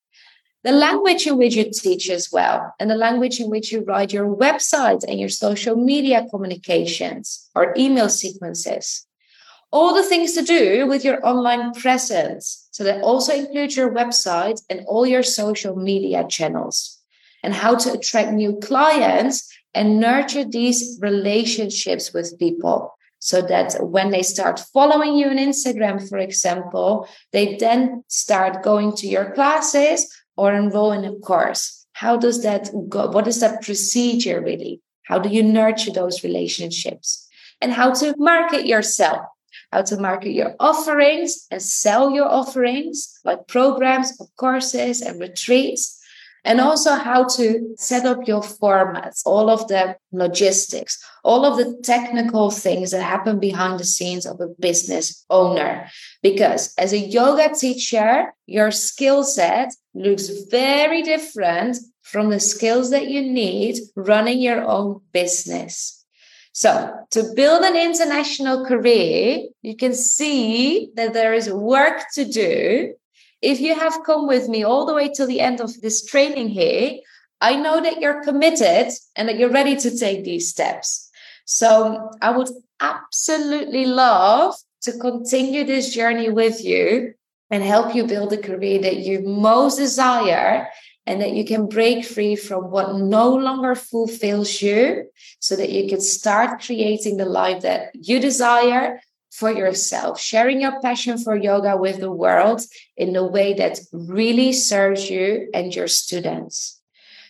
The 0.63 0.73
language 0.73 1.27
in 1.27 1.37
which 1.37 1.57
you 1.57 1.71
teach 1.71 2.09
as 2.09 2.31
well, 2.33 2.73
and 2.79 2.89
the 2.89 2.95
language 2.95 3.39
in 3.39 3.51
which 3.51 3.71
you 3.71 3.83
write 3.83 4.13
your 4.13 4.35
website 4.35 5.05
and 5.07 5.19
your 5.21 5.29
social 5.29 5.77
media 5.77 6.27
communications 6.31 7.51
or 7.55 7.75
email 7.77 8.09
sequences. 8.09 9.07
All 9.73 9.93
the 9.93 10.05
things 10.05 10.33
to 10.35 10.43
do 10.43 10.87
with 10.87 11.05
your 11.05 11.27
online 11.27 11.75
presence. 11.75 12.69
So 12.71 12.85
that 12.85 13.03
also 13.03 13.35
includes 13.35 13.77
your 13.77 13.91
website 13.93 14.63
and 14.71 14.87
all 14.87 15.05
your 15.05 15.25
social 15.25 15.75
media 15.75 16.25
channels. 16.29 16.94
And 17.45 17.53
how 17.53 17.77
to 17.77 17.93
attract 17.93 18.33
new 18.33 18.59
clients 18.61 19.53
and 19.75 20.01
nurture 20.01 20.45
these 20.45 20.99
relationships 21.03 22.13
with 22.15 22.39
people 22.39 22.97
so 23.19 23.43
that 23.43 23.77
when 23.81 24.11
they 24.11 24.23
start 24.23 24.61
following 24.73 25.15
you 25.15 25.29
on 25.29 25.37
Instagram, 25.37 26.09
for 26.09 26.19
example, 26.19 27.07
they 27.33 27.57
then 27.57 28.03
start 28.09 28.63
going 28.63 28.97
to 28.97 29.07
your 29.07 29.31
classes 29.33 30.11
or 30.37 30.55
enroll 30.55 30.93
in 30.93 31.05
a 31.05 31.15
course. 31.17 31.87
How 31.93 32.17
does 32.17 32.43
that 32.43 32.71
go? 32.89 33.11
What 33.11 33.29
is 33.29 33.41
that 33.41 33.63
procedure 33.63 34.41
really? 34.41 34.81
How 35.03 35.19
do 35.19 35.29
you 35.29 35.43
nurture 35.43 35.93
those 35.93 36.25
relationships? 36.25 37.29
And 37.61 37.73
how 37.73 37.93
to 37.95 38.15
market 38.19 38.67
yourself, 38.67 39.21
how 39.71 39.83
to 39.83 39.99
market 39.99 40.33
your 40.33 40.55
offerings 40.59 41.47
and 41.51 41.61
sell 41.61 42.11
your 42.11 42.29
offerings 42.29 43.21
like 43.23 43.47
programs, 43.49 44.19
or 44.19 44.29
courses, 44.37 45.03
and 45.03 45.21
retreats 45.21 46.01
and 46.45 46.61
also 46.61 46.95
how 46.95 47.25
to 47.25 47.75
set 47.77 48.05
up 48.05 48.27
your 48.29 48.43
formats, 48.43 49.23
all 49.25 49.49
of 49.49 49.67
the 49.69 49.97
logistics, 50.13 51.03
all 51.25 51.45
of 51.45 51.57
the 51.57 51.81
technical 51.83 52.51
things 52.51 52.91
that 52.91 53.03
happen 53.03 53.41
behind 53.41 53.81
the 53.81 53.85
scenes 53.85 54.27
of 54.27 54.41
a 54.41 54.49
business 54.61 55.25
owner. 55.31 55.89
Because 56.23 56.75
as 56.77 56.93
a 56.93 56.99
yoga 56.99 57.55
teacher, 57.55 58.35
your 58.47 58.71
skill 58.71 59.25
set 59.25 59.73
looks 59.95 60.29
very 60.51 61.03
different 61.03 61.79
from 62.03 62.29
the 62.29 62.41
skills 62.41 62.91
that 62.91 63.09
you 63.09 63.23
need 63.23 63.77
running 63.97 64.41
your 64.41 64.63
own 64.63 65.01
business. 65.13 66.05
So, 66.53 66.95
to 67.11 67.33
build 67.35 67.65
an 67.65 67.75
international 67.75 68.65
career, 68.65 69.49
you 69.63 69.75
can 69.77 69.93
see 69.93 70.91
that 70.95 71.13
there 71.13 71.35
is 71.35 71.51
work 71.51 72.05
to 72.15 72.25
do 72.25 72.95
if 73.45 73.61
you 73.61 73.79
have 73.79 74.05
come 74.05 74.27
with 74.27 74.49
me 74.49 74.65
all 74.65 74.87
the 74.87 74.95
way 74.95 75.09
till 75.09 75.27
the 75.27 75.41
end 75.41 75.61
of 75.61 75.81
this 75.81 76.05
training 76.05 76.49
here, 76.49 76.99
I 77.41 77.57
know 77.57 77.81
that 77.83 78.01
you're 78.01 78.25
committed 78.25 78.93
and 79.17 79.29
that 79.29 79.39
you're 79.39 79.51
ready 79.51 79.77
to 79.77 79.97
take 79.97 80.25
these 80.25 80.49
steps. 80.49 81.11
So 81.45 82.11
I 82.23 82.31
would 82.31 82.49
absolutely 82.81 83.85
love 83.85 84.55
to 84.83 84.93
continue 84.93 85.65
this 85.65 85.93
journey 85.95 86.31
with 86.31 86.65
you 86.65 87.13
and 87.51 87.63
help 87.63 87.95
you 87.95 88.07
build 88.07 88.33
a 88.33 88.39
career 88.39 88.81
that 88.81 88.97
you 88.97 89.21
most 89.21 89.77
desire 89.77 90.69
and 91.07 91.21
that 91.21 91.35
you 91.35 91.45
can 91.45 91.69
break 91.69 92.05
free 92.05 92.35
from 92.35 92.71
what 92.71 92.97
no 92.97 93.35
longer 93.35 93.75
fulfills 93.75 94.63
you 94.63 95.05
so 95.39 95.55
that 95.55 95.71
you 95.71 95.87
can 95.89 96.01
start 96.01 96.63
creating 96.63 97.19
the 97.19 97.27
life 97.27 97.61
that 97.63 97.91
you 97.95 98.19
desire 98.19 99.01
for 99.35 99.51
yourself, 99.51 100.21
sharing 100.21 100.61
your 100.61 100.81
passion 100.81 101.19
for 101.19 101.37
yoga 101.37 101.77
with 101.77 101.99
the 101.99 102.11
world 102.11 102.63
in 102.97 103.17
a 103.17 103.27
way 103.27 103.53
that 103.53 103.81
really 103.93 104.53
serves 104.53 105.11
you 105.11 105.49
and 105.53 105.75
your 105.75 105.89
students. 105.89 106.81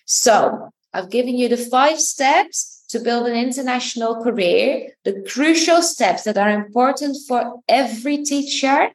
So, 0.04 0.68
I've 0.92 1.10
given 1.10 1.36
you 1.36 1.48
the 1.48 1.56
five 1.56 1.98
steps 1.98 2.84
to 2.90 3.00
build 3.00 3.26
an 3.26 3.34
international 3.34 4.22
career, 4.22 4.90
the 5.04 5.22
crucial 5.22 5.82
steps 5.82 6.24
that 6.24 6.36
are 6.36 6.50
important 6.50 7.16
for 7.26 7.60
every 7.68 8.18
teacher, 8.18 8.90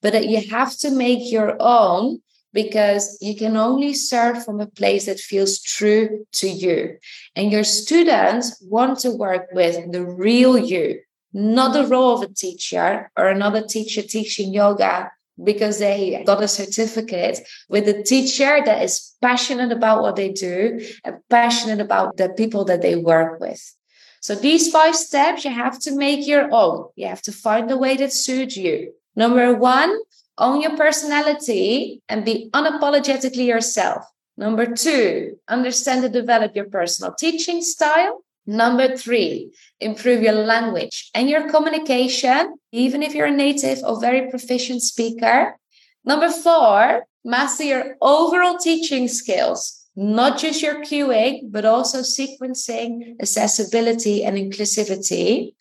but 0.00 0.12
that 0.14 0.26
you 0.26 0.40
have 0.50 0.76
to 0.78 0.90
make 0.90 1.30
your 1.30 1.56
own 1.60 2.20
because 2.54 3.18
you 3.20 3.36
can 3.36 3.56
only 3.56 3.92
serve 3.92 4.44
from 4.44 4.60
a 4.60 4.66
place 4.66 5.06
that 5.06 5.20
feels 5.20 5.60
true 5.60 6.24
to 6.32 6.48
you. 6.48 6.96
And 7.36 7.52
your 7.52 7.64
students 7.64 8.56
want 8.62 9.00
to 9.00 9.10
work 9.10 9.48
with 9.52 9.92
the 9.92 10.04
real 10.06 10.56
you, 10.56 11.00
not 11.34 11.72
the 11.72 11.86
role 11.86 12.14
of 12.14 12.22
a 12.22 12.32
teacher 12.32 13.10
or 13.18 13.28
another 13.28 13.66
teacher 13.66 14.02
teaching 14.02 14.54
yoga 14.54 15.10
because 15.42 15.80
they 15.80 16.22
got 16.24 16.42
a 16.42 16.46
certificate 16.46 17.40
with 17.68 17.88
a 17.88 18.02
teacher 18.04 18.62
that 18.64 18.82
is 18.82 19.14
passionate 19.20 19.72
about 19.72 20.00
what 20.00 20.14
they 20.14 20.30
do 20.30 20.80
and 21.02 21.16
passionate 21.28 21.80
about 21.80 22.16
the 22.16 22.28
people 22.28 22.64
that 22.64 22.82
they 22.82 22.94
work 22.94 23.40
with. 23.40 23.74
So 24.20 24.36
these 24.36 24.70
five 24.70 24.94
steps 24.94 25.44
you 25.44 25.50
have 25.50 25.78
to 25.80 25.96
make 25.96 26.26
your 26.26 26.48
own. 26.52 26.86
You 26.94 27.08
have 27.08 27.22
to 27.22 27.32
find 27.32 27.68
the 27.68 27.76
way 27.76 27.96
that 27.96 28.12
suits 28.12 28.56
you. 28.56 28.94
Number 29.16 29.52
one, 29.54 29.98
own 30.38 30.60
your 30.60 30.76
personality 30.76 32.00
and 32.08 32.24
be 32.24 32.48
unapologetically 32.52 33.46
yourself. 33.46 34.04
Number 34.36 34.66
two, 34.66 35.36
understand 35.48 36.04
and 36.04 36.12
develop 36.12 36.56
your 36.56 36.64
personal 36.66 37.12
teaching 37.12 37.60
style. 37.60 38.24
Number 38.46 38.96
three, 38.96 39.52
improve 39.80 40.22
your 40.22 40.34
language 40.34 41.10
and 41.14 41.30
your 41.30 41.48
communication, 41.50 42.56
even 42.72 43.02
if 43.02 43.14
you're 43.14 43.26
a 43.26 43.30
native 43.30 43.78
or 43.84 44.00
very 44.00 44.28
proficient 44.30 44.82
speaker. 44.82 45.58
Number 46.04 46.30
four, 46.30 47.06
master 47.24 47.64
your 47.64 47.96
overall 48.02 48.58
teaching 48.58 49.08
skills, 49.08 49.88
not 49.96 50.38
just 50.38 50.60
your 50.60 50.82
cueing, 50.82 51.50
but 51.50 51.64
also 51.64 52.00
sequencing, 52.00 53.16
accessibility, 53.20 54.24
and 54.24 54.36
inclusivity. 54.36 55.54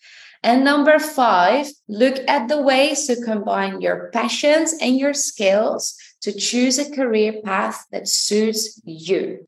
And 0.43 0.65
number 0.65 0.99
five, 0.99 1.67
look 1.87 2.17
at 2.27 2.49
the 2.49 2.61
ways 2.61 3.07
to 3.07 3.23
combine 3.23 3.79
your 3.79 4.09
passions 4.11 4.73
and 4.81 4.97
your 4.97 5.13
skills 5.13 5.95
to 6.21 6.33
choose 6.33 6.77
a 6.77 6.93
career 6.93 7.41
path 7.45 7.85
that 7.91 8.09
suits 8.09 8.81
you. 8.83 9.45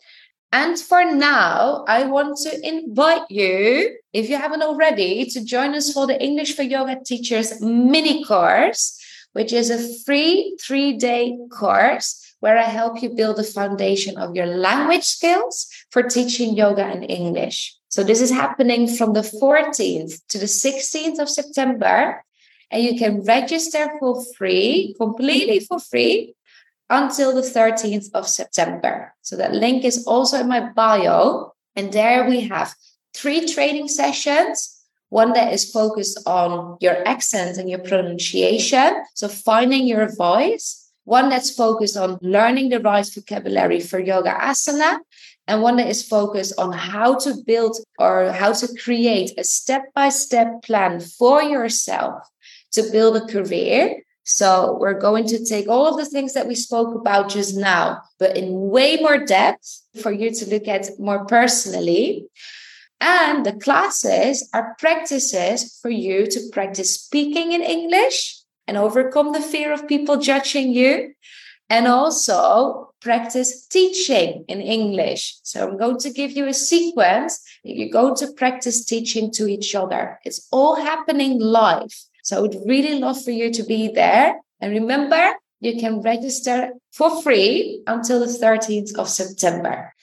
And 0.55 0.79
for 0.79 1.03
now, 1.03 1.83
I 1.85 2.05
want 2.05 2.37
to 2.43 2.65
invite 2.65 3.29
you, 3.29 3.97
if 4.13 4.29
you 4.29 4.37
haven't 4.37 4.61
already, 4.61 5.25
to 5.31 5.43
join 5.43 5.75
us 5.75 5.91
for 5.91 6.07
the 6.07 6.17
English 6.23 6.55
for 6.55 6.63
Yoga 6.63 6.95
Teachers 7.03 7.59
mini 7.59 8.23
course, 8.23 8.97
which 9.33 9.51
is 9.51 9.69
a 9.69 9.83
free 10.05 10.55
three 10.65 10.93
day 10.93 11.37
course 11.51 12.33
where 12.39 12.57
I 12.57 12.69
help 12.79 13.03
you 13.03 13.09
build 13.09 13.35
the 13.35 13.43
foundation 13.43 14.17
of 14.17 14.33
your 14.33 14.45
language 14.45 15.03
skills 15.03 15.67
for 15.91 16.03
teaching 16.03 16.55
yoga 16.55 16.85
and 16.85 17.03
English. 17.03 17.75
So, 17.89 18.01
this 18.01 18.21
is 18.21 18.31
happening 18.31 18.87
from 18.87 19.11
the 19.11 19.27
14th 19.41 20.21
to 20.29 20.37
the 20.37 20.45
16th 20.45 21.19
of 21.19 21.27
September. 21.27 22.23
And 22.71 22.81
you 22.81 22.97
can 22.97 23.25
register 23.25 23.89
for 23.99 24.23
free, 24.37 24.95
completely 24.97 25.59
for 25.59 25.79
free, 25.79 26.34
until 26.89 27.33
the 27.33 27.41
13th 27.41 28.09
of 28.13 28.27
September. 28.27 29.13
So 29.21 29.35
that 29.37 29.53
link 29.53 29.83
is 29.83 30.05
also 30.05 30.39
in 30.39 30.47
my 30.47 30.69
bio. 30.69 31.53
And 31.75 31.91
there 31.91 32.27
we 32.27 32.41
have 32.41 32.75
three 33.15 33.45
training 33.47 33.87
sessions. 33.87 34.71
One 35.09 35.33
that 35.33 35.53
is 35.53 35.69
focused 35.71 36.19
on 36.27 36.77
your 36.79 37.07
accent 37.07 37.57
and 37.57 37.69
your 37.69 37.79
pronunciation. 37.79 39.03
So 39.13 39.27
finding 39.27 39.87
your 39.87 40.13
voice. 40.15 40.81
One 41.05 41.29
that's 41.29 41.53
focused 41.53 41.97
on 41.97 42.17
learning 42.21 42.69
the 42.69 42.79
right 42.79 43.05
vocabulary 43.05 43.79
for 43.79 43.99
yoga 43.99 44.31
asana. 44.31 44.99
And 45.47 45.61
one 45.61 45.77
that 45.77 45.87
is 45.87 46.07
focused 46.07 46.53
on 46.57 46.71
how 46.71 47.19
to 47.19 47.35
build 47.45 47.77
or 47.99 48.31
how 48.31 48.53
to 48.53 48.67
create 48.83 49.31
a 49.37 49.43
step 49.43 49.93
by 49.93 50.09
step 50.09 50.63
plan 50.63 50.99
for 50.99 51.43
yourself 51.43 52.27
to 52.71 52.81
build 52.91 53.17
a 53.17 53.27
career 53.27 54.01
so 54.25 54.75
we're 54.79 54.99
going 54.99 55.27
to 55.27 55.45
take 55.45 55.69
all 55.69 55.87
of 55.87 55.97
the 55.97 56.05
things 56.05 56.33
that 56.33 56.47
we 56.47 56.55
spoke 56.55 56.95
about 56.95 57.29
just 57.29 57.55
now, 57.55 58.01
but 58.17 58.35
in 58.35 58.69
way 58.69 58.97
more 58.97 59.23
depth 59.23 59.83
for 60.01 60.11
you 60.11 60.31
to 60.31 60.49
look 60.49 60.67
at 60.67 60.99
more 60.99 61.25
personally. 61.25 62.25
And 62.99 63.45
the 63.45 63.53
classes 63.53 64.49
are 64.51 64.75
practices 64.79 65.77
for 65.79 65.89
you 65.91 66.25
to 66.25 66.39
practice 66.51 66.99
speaking 67.01 67.51
in 67.51 67.61
English 67.61 68.39
and 68.67 68.77
overcome 68.77 69.31
the 69.31 69.41
fear 69.41 69.71
of 69.71 69.87
people 69.87 70.17
judging 70.17 70.73
you. 70.73 71.13
And 71.69 71.87
also 71.87 72.93
practice 73.01 73.65
teaching 73.65 74.45
in 74.47 74.61
English. 74.61 75.37
So 75.41 75.67
I'm 75.67 75.77
going 75.77 75.97
to 75.99 76.11
give 76.11 76.31
you 76.31 76.47
a 76.47 76.53
sequence 76.53 77.41
you're 77.63 77.89
going 77.89 78.15
to 78.17 78.33
practice 78.33 78.85
teaching 78.85 79.31
to 79.31 79.47
each 79.47 79.73
other. 79.73 80.19
It's 80.23 80.47
all 80.51 80.75
happening 80.75 81.39
live. 81.39 81.91
So 82.25 82.37
I 82.37 82.39
would 82.39 82.57
really 82.65 82.97
love 82.97 83.23
for 83.23 83.29
you 83.29 83.51
to 83.51 83.63
be 83.63 83.87
there. 83.87 84.41
And 84.59 84.71
remember, 84.71 85.35
you 85.59 85.79
can 85.79 86.01
register 86.01 86.71
for 86.91 87.21
free 87.21 87.83
until 87.85 88.19
the 88.19 88.25
13th 88.25 88.97
of 88.97 89.07
September. 89.07 89.93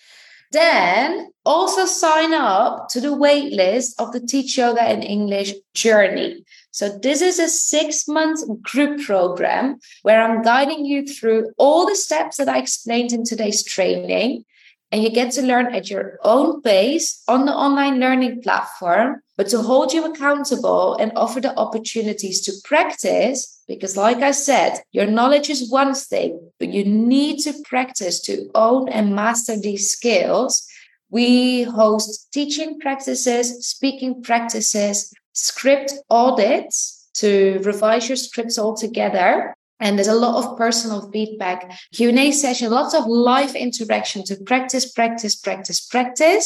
Then 0.52 1.32
also 1.44 1.84
sign 1.84 2.32
up 2.32 2.88
to 2.90 3.00
the 3.00 3.08
waitlist 3.08 3.94
of 3.98 4.12
the 4.12 4.20
Teach 4.20 4.56
Yoga 4.56 4.88
in 4.88 5.02
English 5.02 5.54
journey. 5.74 6.44
So 6.70 6.96
this 6.96 7.22
is 7.22 7.40
a 7.40 7.48
six 7.48 8.06
month 8.06 8.40
group 8.62 9.02
program 9.02 9.80
where 10.02 10.22
I'm 10.22 10.42
guiding 10.42 10.84
you 10.84 11.04
through 11.04 11.50
all 11.58 11.86
the 11.86 11.96
steps 11.96 12.36
that 12.36 12.48
I 12.48 12.58
explained 12.58 13.12
in 13.12 13.24
today's 13.24 13.64
training 13.64 14.44
and 14.92 15.02
you 15.02 15.10
get 15.10 15.32
to 15.32 15.42
learn 15.42 15.74
at 15.74 15.90
your 15.90 16.18
own 16.22 16.60
pace 16.60 17.24
on 17.26 17.46
the 17.46 17.52
online 17.52 17.98
learning 17.98 18.42
platform, 18.42 19.22
but 19.42 19.50
to 19.50 19.60
hold 19.60 19.92
you 19.92 20.04
accountable 20.04 20.94
and 20.94 21.10
offer 21.16 21.40
the 21.40 21.52
opportunities 21.58 22.40
to 22.42 22.52
practice. 22.62 23.60
Because, 23.66 23.96
like 23.96 24.18
I 24.18 24.30
said, 24.30 24.80
your 24.92 25.06
knowledge 25.06 25.50
is 25.50 25.68
one 25.68 25.94
thing, 25.94 26.38
but 26.60 26.68
you 26.68 26.84
need 26.84 27.40
to 27.40 27.52
practice 27.64 28.20
to 28.20 28.48
own 28.54 28.88
and 28.88 29.16
master 29.16 29.56
these 29.56 29.90
skills. 29.90 30.64
We 31.10 31.64
host 31.64 32.28
teaching 32.32 32.78
practices, 32.78 33.66
speaking 33.66 34.22
practices, 34.22 35.12
script 35.32 35.92
audits 36.08 37.08
to 37.14 37.58
revise 37.64 38.08
your 38.08 38.16
scripts 38.16 38.60
altogether 38.60 39.56
and 39.80 39.98
there's 39.98 40.06
a 40.06 40.14
lot 40.14 40.36
of 40.36 40.56
personal 40.56 41.10
feedback 41.10 41.70
q&a 41.92 42.30
session 42.30 42.70
lots 42.70 42.94
of 42.94 43.06
live 43.06 43.54
interaction 43.54 44.22
to 44.24 44.36
practice 44.44 44.90
practice 44.92 45.34
practice 45.34 45.80
practice 45.80 46.44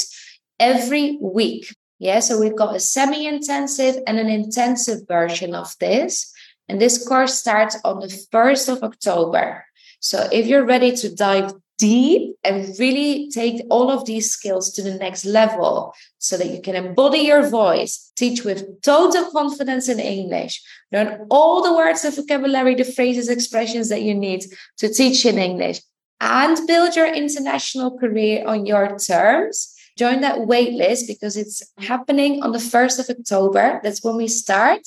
every 0.59 1.19
week 1.21 1.73
yeah 1.99 2.21
so 2.21 2.39
we've 2.39 2.57
got 2.57 2.77
a 2.77 2.81
semi-intensive 2.81 3.97
and 4.07 4.19
an 4.19 4.29
intensive 4.29 5.07
version 5.07 5.55
of 5.55 5.75
this 5.81 6.33
and 6.69 6.81
this 6.81 7.07
course 7.07 7.35
starts 7.35 7.77
on 7.85 8.01
the 8.01 8.27
1st 8.33 8.73
of 8.73 8.83
october 8.83 9.65
so 10.01 10.29
if 10.33 10.47
you're 10.47 10.65
ready 10.65 10.95
to 10.97 11.15
dive 11.15 11.53
deep 11.79 12.37
and 12.43 12.75
really 12.79 13.31
take 13.31 13.63
all 13.71 13.91
of 13.91 14.07
these 14.07 14.31
skills 14.31 14.73
to 14.73 14.83
the 14.83 14.95
next 14.95 15.25
level 15.25 15.95
so 16.19 16.37
that 16.37 16.51
you 16.51 16.61
can 16.61 16.75
embody 16.75 17.19
your 17.19 17.49
voice, 17.49 18.13
teach 18.17 18.45
with 18.45 18.81
total 18.83 19.31
confidence 19.31 19.89
in 19.89 20.01
English, 20.01 20.63
learn 20.93 21.27
all 21.31 21.63
the 21.63 21.75
words, 21.75 22.03
the 22.03 22.11
vocabulary, 22.11 22.75
the 22.75 22.85
phrases, 22.85 23.29
expressions 23.29 23.89
that 23.89 24.03
you 24.03 24.15
need 24.15 24.45
to 24.79 24.89
teach 24.89 25.27
in 25.27 25.39
English, 25.39 25.81
and 26.21 26.67
build 26.67 26.97
your 26.97 27.13
international 27.13 27.99
career 27.99 28.47
on 28.47 28.65
your 28.65 28.99
terms. 28.99 29.75
Join 29.97 30.21
that 30.21 30.41
waitlist 30.41 31.07
because 31.07 31.37
it's 31.37 31.63
happening 31.79 32.43
on 32.43 32.53
the 32.53 32.59
1st 32.59 32.99
of 33.01 33.19
October. 33.19 33.81
That's 33.83 34.05
when 34.05 34.17
we 34.17 34.29
start. 34.29 34.83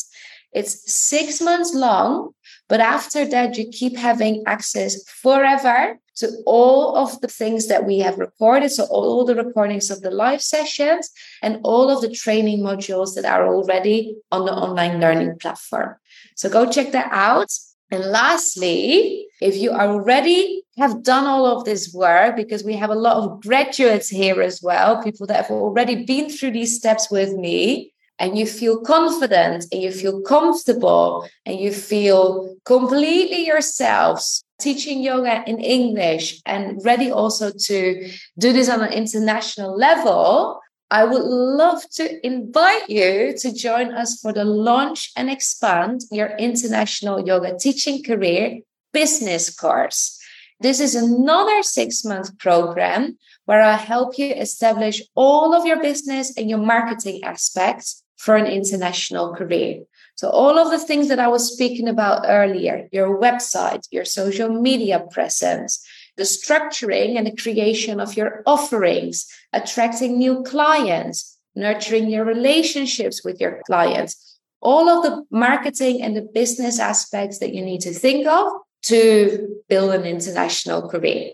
It's 0.52 0.92
six 0.92 1.42
months 1.42 1.74
long, 1.74 2.34
but 2.68 2.80
after 2.80 3.26
that, 3.26 3.58
you 3.58 3.68
keep 3.70 3.98
having 3.98 4.44
access 4.48 5.04
forever 5.08 6.00
to 6.18 6.30
all 6.46 6.96
of 6.98 7.22
the 7.22 7.28
things 7.28 7.68
that 7.68 7.86
we 7.86 8.00
have 8.00 8.18
recorded. 8.18 8.72
So, 8.72 8.86
all 8.86 9.26
the 9.26 9.36
recordings 9.36 9.90
of 9.90 10.02
the 10.02 10.12
live 10.12 10.42
sessions 10.42 11.10
and 11.42 11.60
all 11.64 11.90
of 11.90 12.02
the 12.02 12.12
training 12.12 12.60
modules 12.60 13.16
that 13.16 13.26
are 13.26 13.48
already 13.48 14.18
on 14.32 14.46
the 14.46 14.54
online 14.54 15.00
learning 15.00 15.38
platform. 15.40 15.96
So, 16.36 16.50
go 16.50 16.70
check 16.70 16.92
that 16.92 17.10
out. 17.12 17.52
And 17.92 18.06
lastly, 18.06 19.28
if 19.42 19.56
you 19.56 19.72
already 19.72 20.64
have 20.78 21.04
done 21.04 21.26
all 21.26 21.46
of 21.46 21.66
this 21.66 21.94
work, 21.94 22.36
because 22.36 22.64
we 22.64 22.76
have 22.76 22.90
a 22.90 22.96
lot 22.96 23.18
of 23.18 23.42
graduates 23.42 24.10
here 24.10 24.42
as 24.42 24.62
well, 24.62 25.02
people 25.04 25.26
that 25.28 25.38
have 25.38 25.52
already 25.52 26.06
been 26.06 26.30
through 26.30 26.52
these 26.52 26.78
steps 26.78 27.10
with 27.10 27.34
me, 27.34 27.94
and 28.20 28.38
you 28.38 28.46
feel 28.46 28.82
confident 28.82 29.66
and 29.72 29.82
you 29.82 29.92
feel 29.92 30.22
comfortable 30.22 31.28
and 31.46 31.60
you 31.60 31.72
feel 31.72 32.56
completely 32.66 33.46
yourselves 33.46 34.44
teaching 34.60 35.02
yoga 35.02 35.42
in 35.48 35.58
English 35.60 36.42
and 36.46 36.84
ready 36.84 37.10
also 37.10 37.50
to 37.50 38.12
do 38.38 38.52
this 38.52 38.68
on 38.70 38.82
an 38.82 38.92
international 38.92 39.76
level, 39.76 40.59
I 40.92 41.06
would 41.06 41.24
love 41.24 41.84
to 41.96 42.26
invite 42.26 42.90
you 42.90 43.36
to 43.38 43.54
join 43.54 43.94
us 43.94 44.20
for 44.20 44.34
the 44.34 44.44
launch 44.44 45.12
and 45.16 45.30
expand 45.30 46.02
your 46.12 46.36
international 46.38 47.26
yoga 47.26 47.58
teaching 47.60 48.04
career 48.04 48.62
business 48.92 49.54
course. 49.54 50.20
This 50.60 50.80
is 50.80 50.96
another 50.96 51.62
six 51.62 52.04
month 52.04 52.38
program 52.40 53.18
where 53.46 53.62
I 53.62 53.76
help 53.76 54.18
you 54.18 54.34
establish 54.34 55.02
all 55.16 55.54
of 55.54 55.66
your 55.66 55.82
business 55.82 56.36
and 56.36 56.50
your 56.50 56.60
marketing 56.60 57.24
aspects 57.24 58.04
for 58.18 58.36
an 58.36 58.48
international 58.48 59.34
career. 59.36 59.84
So, 60.16 60.30
all 60.30 60.60
of 60.60 60.70
the 60.70 60.80
things 60.80 61.08
that 61.08 61.20
I 61.20 61.30
was 61.30 61.54
speaking 61.54 61.88
about 61.88 62.26
earlier 62.28 62.90
your 62.92 63.18
website, 63.18 63.88
your 63.90 64.06
social 64.06 64.50
media 64.50 65.06
presence, 65.12 65.82
the 66.20 66.26
structuring 66.26 67.18
and 67.18 67.26
the 67.26 67.36
creation 67.36 68.02
of 68.02 68.18
your 68.18 68.44
offerings, 68.46 69.26
attracting 69.54 70.18
new 70.18 70.44
clients, 70.44 71.38
nurturing 71.56 72.10
your 72.10 72.26
relationships 72.26 73.24
with 73.24 73.40
your 73.40 73.62
clients, 73.66 74.38
all 74.62 74.90
of 74.90 75.02
the 75.04 75.24
marketing 75.32 76.02
and 76.02 76.18
the 76.18 76.22
business 76.22 76.78
aspects 76.78 77.40
that 77.40 77.54
you 77.54 77.64
need 77.64 77.80
to 77.80 77.94
think 77.94 78.28
of 78.28 78.52
to 78.84 79.48
build 79.70 79.94
an 79.94 80.04
international 80.04 80.90
career. 80.90 81.32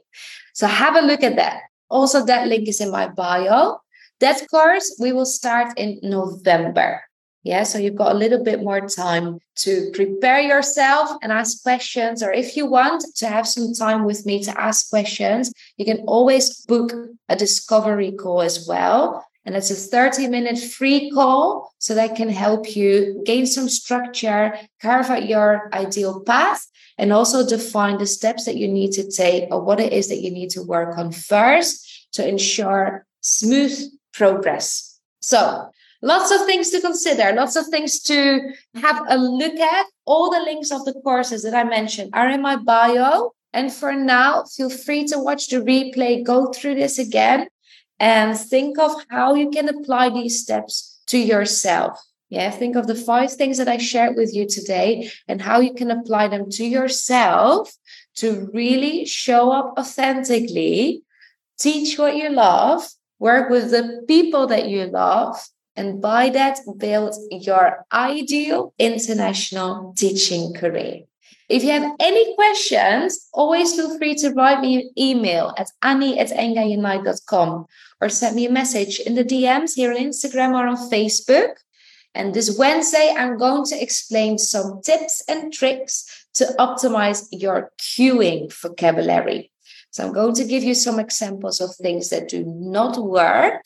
So, 0.54 0.68
have 0.68 0.96
a 0.96 1.02
look 1.02 1.24
at 1.24 1.36
that. 1.36 1.62
Also, 1.90 2.24
that 2.26 2.48
link 2.48 2.68
is 2.68 2.80
in 2.80 2.92
my 2.92 3.08
bio. 3.08 3.80
That 4.20 4.48
course 4.50 4.96
we 5.00 5.12
will 5.12 5.26
start 5.26 5.78
in 5.78 6.00
November. 6.04 7.02
Yeah, 7.46 7.62
so 7.62 7.78
you've 7.78 7.96
got 7.96 8.12
a 8.12 8.18
little 8.18 8.44
bit 8.44 8.64
more 8.64 8.82
time 8.90 9.38
to 9.58 9.92
prepare 9.94 10.40
yourself 10.40 11.12
and 11.22 11.32
ask 11.32 11.62
questions. 11.62 12.24
Or 12.24 12.32
if 12.32 12.58
you 12.58 12.66
want 12.66 13.06
to 13.18 13.28
have 13.28 13.48
some 13.48 13.72
time 13.72 14.04
with 14.04 14.26
me 14.26 14.44
to 14.46 14.60
ask 14.60 14.90
questions, 14.90 15.54
you 15.78 15.86
can 15.86 16.00
always 16.08 16.66
book 16.66 16.92
a 17.30 17.36
discovery 17.36 18.12
call 18.12 18.42
as 18.42 18.66
well. 18.68 19.24
And 19.46 19.56
it's 19.56 19.70
a 19.70 19.76
30 19.76 20.28
minute 20.28 20.58
free 20.58 21.12
call 21.12 21.72
so 21.78 21.94
that 21.94 22.16
can 22.16 22.30
help 22.30 22.76
you 22.76 23.22
gain 23.28 23.46
some 23.46 23.70
structure, 23.70 24.58
carve 24.82 25.12
out 25.12 25.30
your 25.30 25.70
ideal 25.72 26.22
path, 26.22 26.66
and 26.98 27.14
also 27.14 27.48
define 27.48 28.00
the 28.00 28.08
steps 28.08 28.46
that 28.46 28.58
you 28.58 28.68
need 28.68 28.92
to 28.94 29.08
take 29.08 29.54
or 29.54 29.62
what 29.62 29.80
it 29.80 29.94
is 29.94 30.08
that 30.08 30.24
you 30.24 30.32
need 30.32 30.50
to 30.50 30.64
work 30.64 30.98
on 30.98 31.12
first 31.12 32.08
to 32.14 32.28
ensure 32.28 33.06
smooth 33.22 33.80
progress. 34.14 35.00
So, 35.20 35.70
lots 36.06 36.30
of 36.32 36.46
things 36.46 36.70
to 36.70 36.80
consider, 36.80 37.34
lots 37.34 37.56
of 37.56 37.66
things 37.68 38.00
to 38.00 38.40
have 38.76 39.02
a 39.10 39.18
look 39.18 39.60
at. 39.60 39.88
All 40.06 40.30
the 40.30 40.40
links 40.40 40.72
of 40.72 40.86
the 40.86 40.94
courses 41.04 41.42
that 41.44 41.56
I 41.56 41.64
mentioned 41.64 42.12
are 42.14 42.30
in 42.30 42.42
my 42.42 42.56
bio. 42.56 43.32
And 43.52 43.74
for 43.74 43.94
now, 43.94 44.44
feel 44.44 44.70
free 44.70 45.06
to 45.08 45.18
watch 45.18 45.48
the 45.48 45.58
replay, 45.58 46.24
go 46.24 46.52
through 46.54 46.76
this 46.76 47.00
again, 47.00 47.48
and 48.00 48.38
think 48.38 48.78
of 48.78 48.92
how 49.10 49.34
you 49.34 49.50
can 49.50 49.68
apply 49.68 50.10
these 50.10 50.42
steps 50.42 51.02
to 51.08 51.18
yourself. 51.18 52.00
Yeah, 52.30 52.52
think 52.52 52.76
of 52.76 52.88
the 52.88 52.96
five 52.96 53.32
things 53.32 53.58
that 53.58 53.68
I 53.68 53.78
shared 53.78 54.16
with 54.16 54.34
you 54.34 54.48
today 54.48 55.10
and 55.28 55.42
how 55.42 55.60
you 55.60 55.74
can 55.74 55.90
apply 55.90 56.28
them 56.28 56.50
to 56.52 56.66
yourself 56.66 57.72
to 58.18 58.50
really 58.54 59.06
show 59.06 59.52
up 59.52 59.74
authentically, 59.78 61.04
teach 61.58 61.98
what 61.98 62.16
you 62.16 62.30
love, 62.30 62.88
work 63.20 63.50
with 63.50 63.72
the 63.72 64.04
people 64.08 64.48
that 64.48 64.68
you 64.68 64.86
love, 64.86 65.38
and 65.76 66.02
by 66.02 66.30
that, 66.30 66.60
build 66.78 67.16
your 67.32 67.86
ideal 67.92 68.74
international 68.80 69.94
teaching 69.98 70.54
career. 70.54 71.02
If 71.48 71.64
you 71.64 71.72
have 71.72 71.96
any 72.00 72.34
questions, 72.36 73.28
always 73.34 73.76
feel 73.76 73.98
free 74.00 74.16
to 74.16 74.32
write 74.32 74.62
me 74.62 74.76
an 74.78 74.90
email 74.98 75.54
at 75.58 75.68
annie 75.84 76.18
at 76.18 76.32
or 78.02 78.10
send 78.10 78.36
me 78.36 78.48
a 78.48 78.52
message 78.52 79.00
in 79.00 79.16
the 79.16 79.24
DMs 79.24 79.74
here 79.76 79.92
on 79.92 79.98
Instagram 79.98 80.54
or 80.54 80.68
on 80.68 80.90
Facebook. 80.90 81.56
And 82.16 82.34
this 82.34 82.58
Wednesday, 82.58 83.14
I'm 83.16 83.38
going 83.38 83.66
to 83.66 83.82
explain 83.82 84.38
some 84.38 84.82
tips 84.82 85.24
and 85.28 85.54
tricks 85.54 86.26
to 86.36 86.46
optimize 86.58 87.28
your 87.32 87.72
cueing 87.78 88.52
vocabulary. 88.52 89.52
So 89.96 90.06
I'm 90.06 90.12
going 90.12 90.36
to 90.36 90.44
give 90.44 90.62
you 90.62 90.74
some 90.76 91.00
examples 91.00 91.62
of 91.62 91.74
things 91.74 92.10
that 92.10 92.28
do 92.28 92.44
not 92.46 92.98
work 92.98 93.64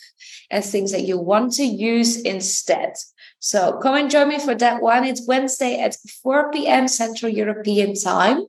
and 0.51 0.63
things 0.63 0.91
that 0.91 1.01
you 1.01 1.17
want 1.17 1.53
to 1.53 1.63
use 1.63 2.21
instead. 2.21 2.93
So 3.39 3.79
come 3.79 3.95
and 3.95 4.11
join 4.11 4.29
me 4.29 4.37
for 4.37 4.53
that 4.53 4.79
one. 4.79 5.05
It's 5.05 5.27
Wednesday 5.27 5.79
at 5.79 5.95
4 6.21 6.51
p.m. 6.51 6.87
Central 6.87 7.31
European 7.31 7.95
time. 7.95 8.45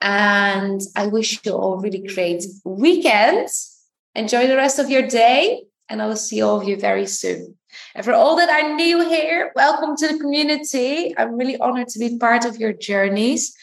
And 0.00 0.80
I 0.94 1.08
wish 1.08 1.44
you 1.44 1.54
all 1.54 1.78
really 1.78 2.06
great 2.06 2.44
weekends. 2.64 3.76
Enjoy 4.14 4.46
the 4.46 4.54
rest 4.54 4.78
of 4.78 4.88
your 4.88 5.04
day. 5.08 5.64
And 5.88 6.00
I 6.00 6.06
will 6.06 6.14
see 6.14 6.40
all 6.40 6.60
of 6.60 6.68
you 6.68 6.76
very 6.76 7.06
soon. 7.06 7.56
And 7.96 8.04
for 8.04 8.12
all 8.12 8.36
that 8.36 8.48
are 8.48 8.76
new 8.76 9.08
here, 9.08 9.50
welcome 9.56 9.96
to 9.96 10.06
the 10.06 10.20
community. 10.20 11.18
I'm 11.18 11.36
really 11.36 11.58
honored 11.58 11.88
to 11.88 11.98
be 11.98 12.16
part 12.16 12.44
of 12.44 12.58
your 12.58 12.72
journeys. 12.72 13.56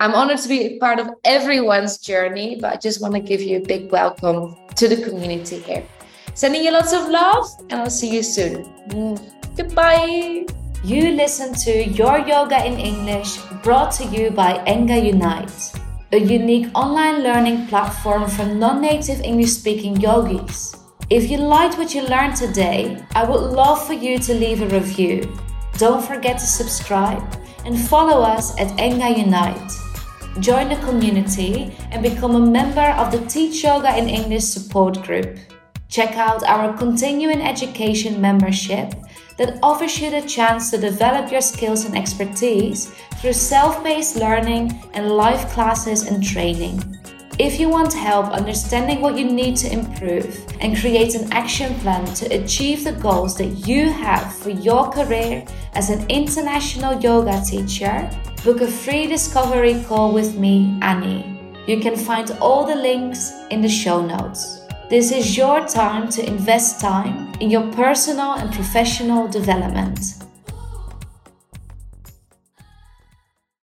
I'm 0.00 0.14
honored 0.14 0.38
to 0.38 0.48
be 0.48 0.78
part 0.78 0.98
of 0.98 1.10
everyone's 1.24 1.98
journey, 1.98 2.56
but 2.58 2.72
I 2.72 2.76
just 2.76 3.02
want 3.02 3.12
to 3.12 3.20
give 3.20 3.42
you 3.42 3.58
a 3.58 3.60
big 3.60 3.92
welcome 3.92 4.56
to 4.76 4.88
the 4.88 4.96
community 4.96 5.58
here. 5.58 5.84
Sending 6.32 6.64
you 6.64 6.72
lots 6.72 6.94
of 6.94 7.10
love, 7.10 7.44
and 7.68 7.82
I'll 7.82 7.90
see 7.90 8.08
you 8.08 8.22
soon. 8.22 8.64
Mm. 8.88 9.20
Goodbye. 9.58 10.46
You 10.82 11.10
listen 11.10 11.52
to 11.66 11.84
Your 11.84 12.18
Yoga 12.20 12.64
in 12.64 12.80
English, 12.80 13.36
brought 13.62 13.92
to 14.00 14.06
you 14.06 14.30
by 14.30 14.64
Enga 14.64 15.04
Unite, 15.04 15.74
a 16.12 16.16
unique 16.16 16.68
online 16.74 17.22
learning 17.22 17.66
platform 17.66 18.26
for 18.26 18.46
non 18.46 18.80
native 18.80 19.20
English 19.20 19.52
speaking 19.52 20.00
yogis. 20.00 20.74
If 21.10 21.30
you 21.30 21.36
liked 21.36 21.76
what 21.76 21.94
you 21.94 22.08
learned 22.08 22.36
today, 22.36 23.04
I 23.14 23.24
would 23.24 23.52
love 23.52 23.86
for 23.86 23.92
you 23.92 24.18
to 24.18 24.32
leave 24.32 24.62
a 24.62 24.68
review. 24.68 25.30
Don't 25.76 26.02
forget 26.02 26.38
to 26.38 26.46
subscribe 26.46 27.22
and 27.66 27.78
follow 27.78 28.22
us 28.22 28.58
at 28.58 28.68
Enga 28.78 29.18
Unite 29.18 29.89
join 30.40 30.68
the 30.68 30.76
community, 30.76 31.76
and 31.90 32.02
become 32.02 32.34
a 32.34 32.50
member 32.50 32.90
of 32.98 33.12
the 33.12 33.24
Teach 33.26 33.62
Yoga 33.62 33.96
in 33.96 34.08
English 34.08 34.44
support 34.44 35.02
group. 35.02 35.38
Check 35.88 36.16
out 36.16 36.42
our 36.44 36.76
continuing 36.76 37.42
education 37.42 38.20
membership 38.20 38.94
that 39.36 39.58
offers 39.62 40.00
you 40.00 40.10
the 40.10 40.22
chance 40.22 40.70
to 40.70 40.78
develop 40.78 41.32
your 41.32 41.40
skills 41.40 41.84
and 41.84 41.96
expertise 41.96 42.92
through 43.16 43.32
self 43.32 43.82
paced 43.82 44.16
learning 44.16 44.80
and 44.94 45.10
live 45.10 45.48
classes 45.50 46.06
and 46.06 46.22
training. 46.22 46.78
If 47.40 47.58
you 47.58 47.70
want 47.70 47.94
help 47.94 48.26
understanding 48.26 49.00
what 49.00 49.16
you 49.16 49.24
need 49.24 49.56
to 49.64 49.72
improve 49.72 50.44
and 50.60 50.76
create 50.76 51.14
an 51.14 51.32
action 51.32 51.74
plan 51.76 52.04
to 52.16 52.26
achieve 52.26 52.84
the 52.84 52.92
goals 52.92 53.34
that 53.38 53.66
you 53.66 53.88
have 53.88 54.36
for 54.36 54.50
your 54.50 54.90
career 54.90 55.46
as 55.72 55.88
an 55.88 56.04
international 56.10 57.00
yoga 57.00 57.40
teacher, 57.42 58.10
book 58.44 58.60
a 58.60 58.66
free 58.66 59.06
discovery 59.06 59.82
call 59.88 60.12
with 60.12 60.36
me, 60.36 60.78
Annie. 60.82 61.40
You 61.66 61.80
can 61.80 61.96
find 61.96 62.30
all 62.42 62.66
the 62.66 62.76
links 62.76 63.32
in 63.50 63.62
the 63.62 63.70
show 63.70 64.04
notes. 64.04 64.60
This 64.90 65.10
is 65.10 65.34
your 65.34 65.66
time 65.66 66.10
to 66.10 66.26
invest 66.26 66.78
time 66.78 67.32
in 67.40 67.50
your 67.50 67.72
personal 67.72 68.32
and 68.32 68.52
professional 68.52 69.28
development. 69.28 69.98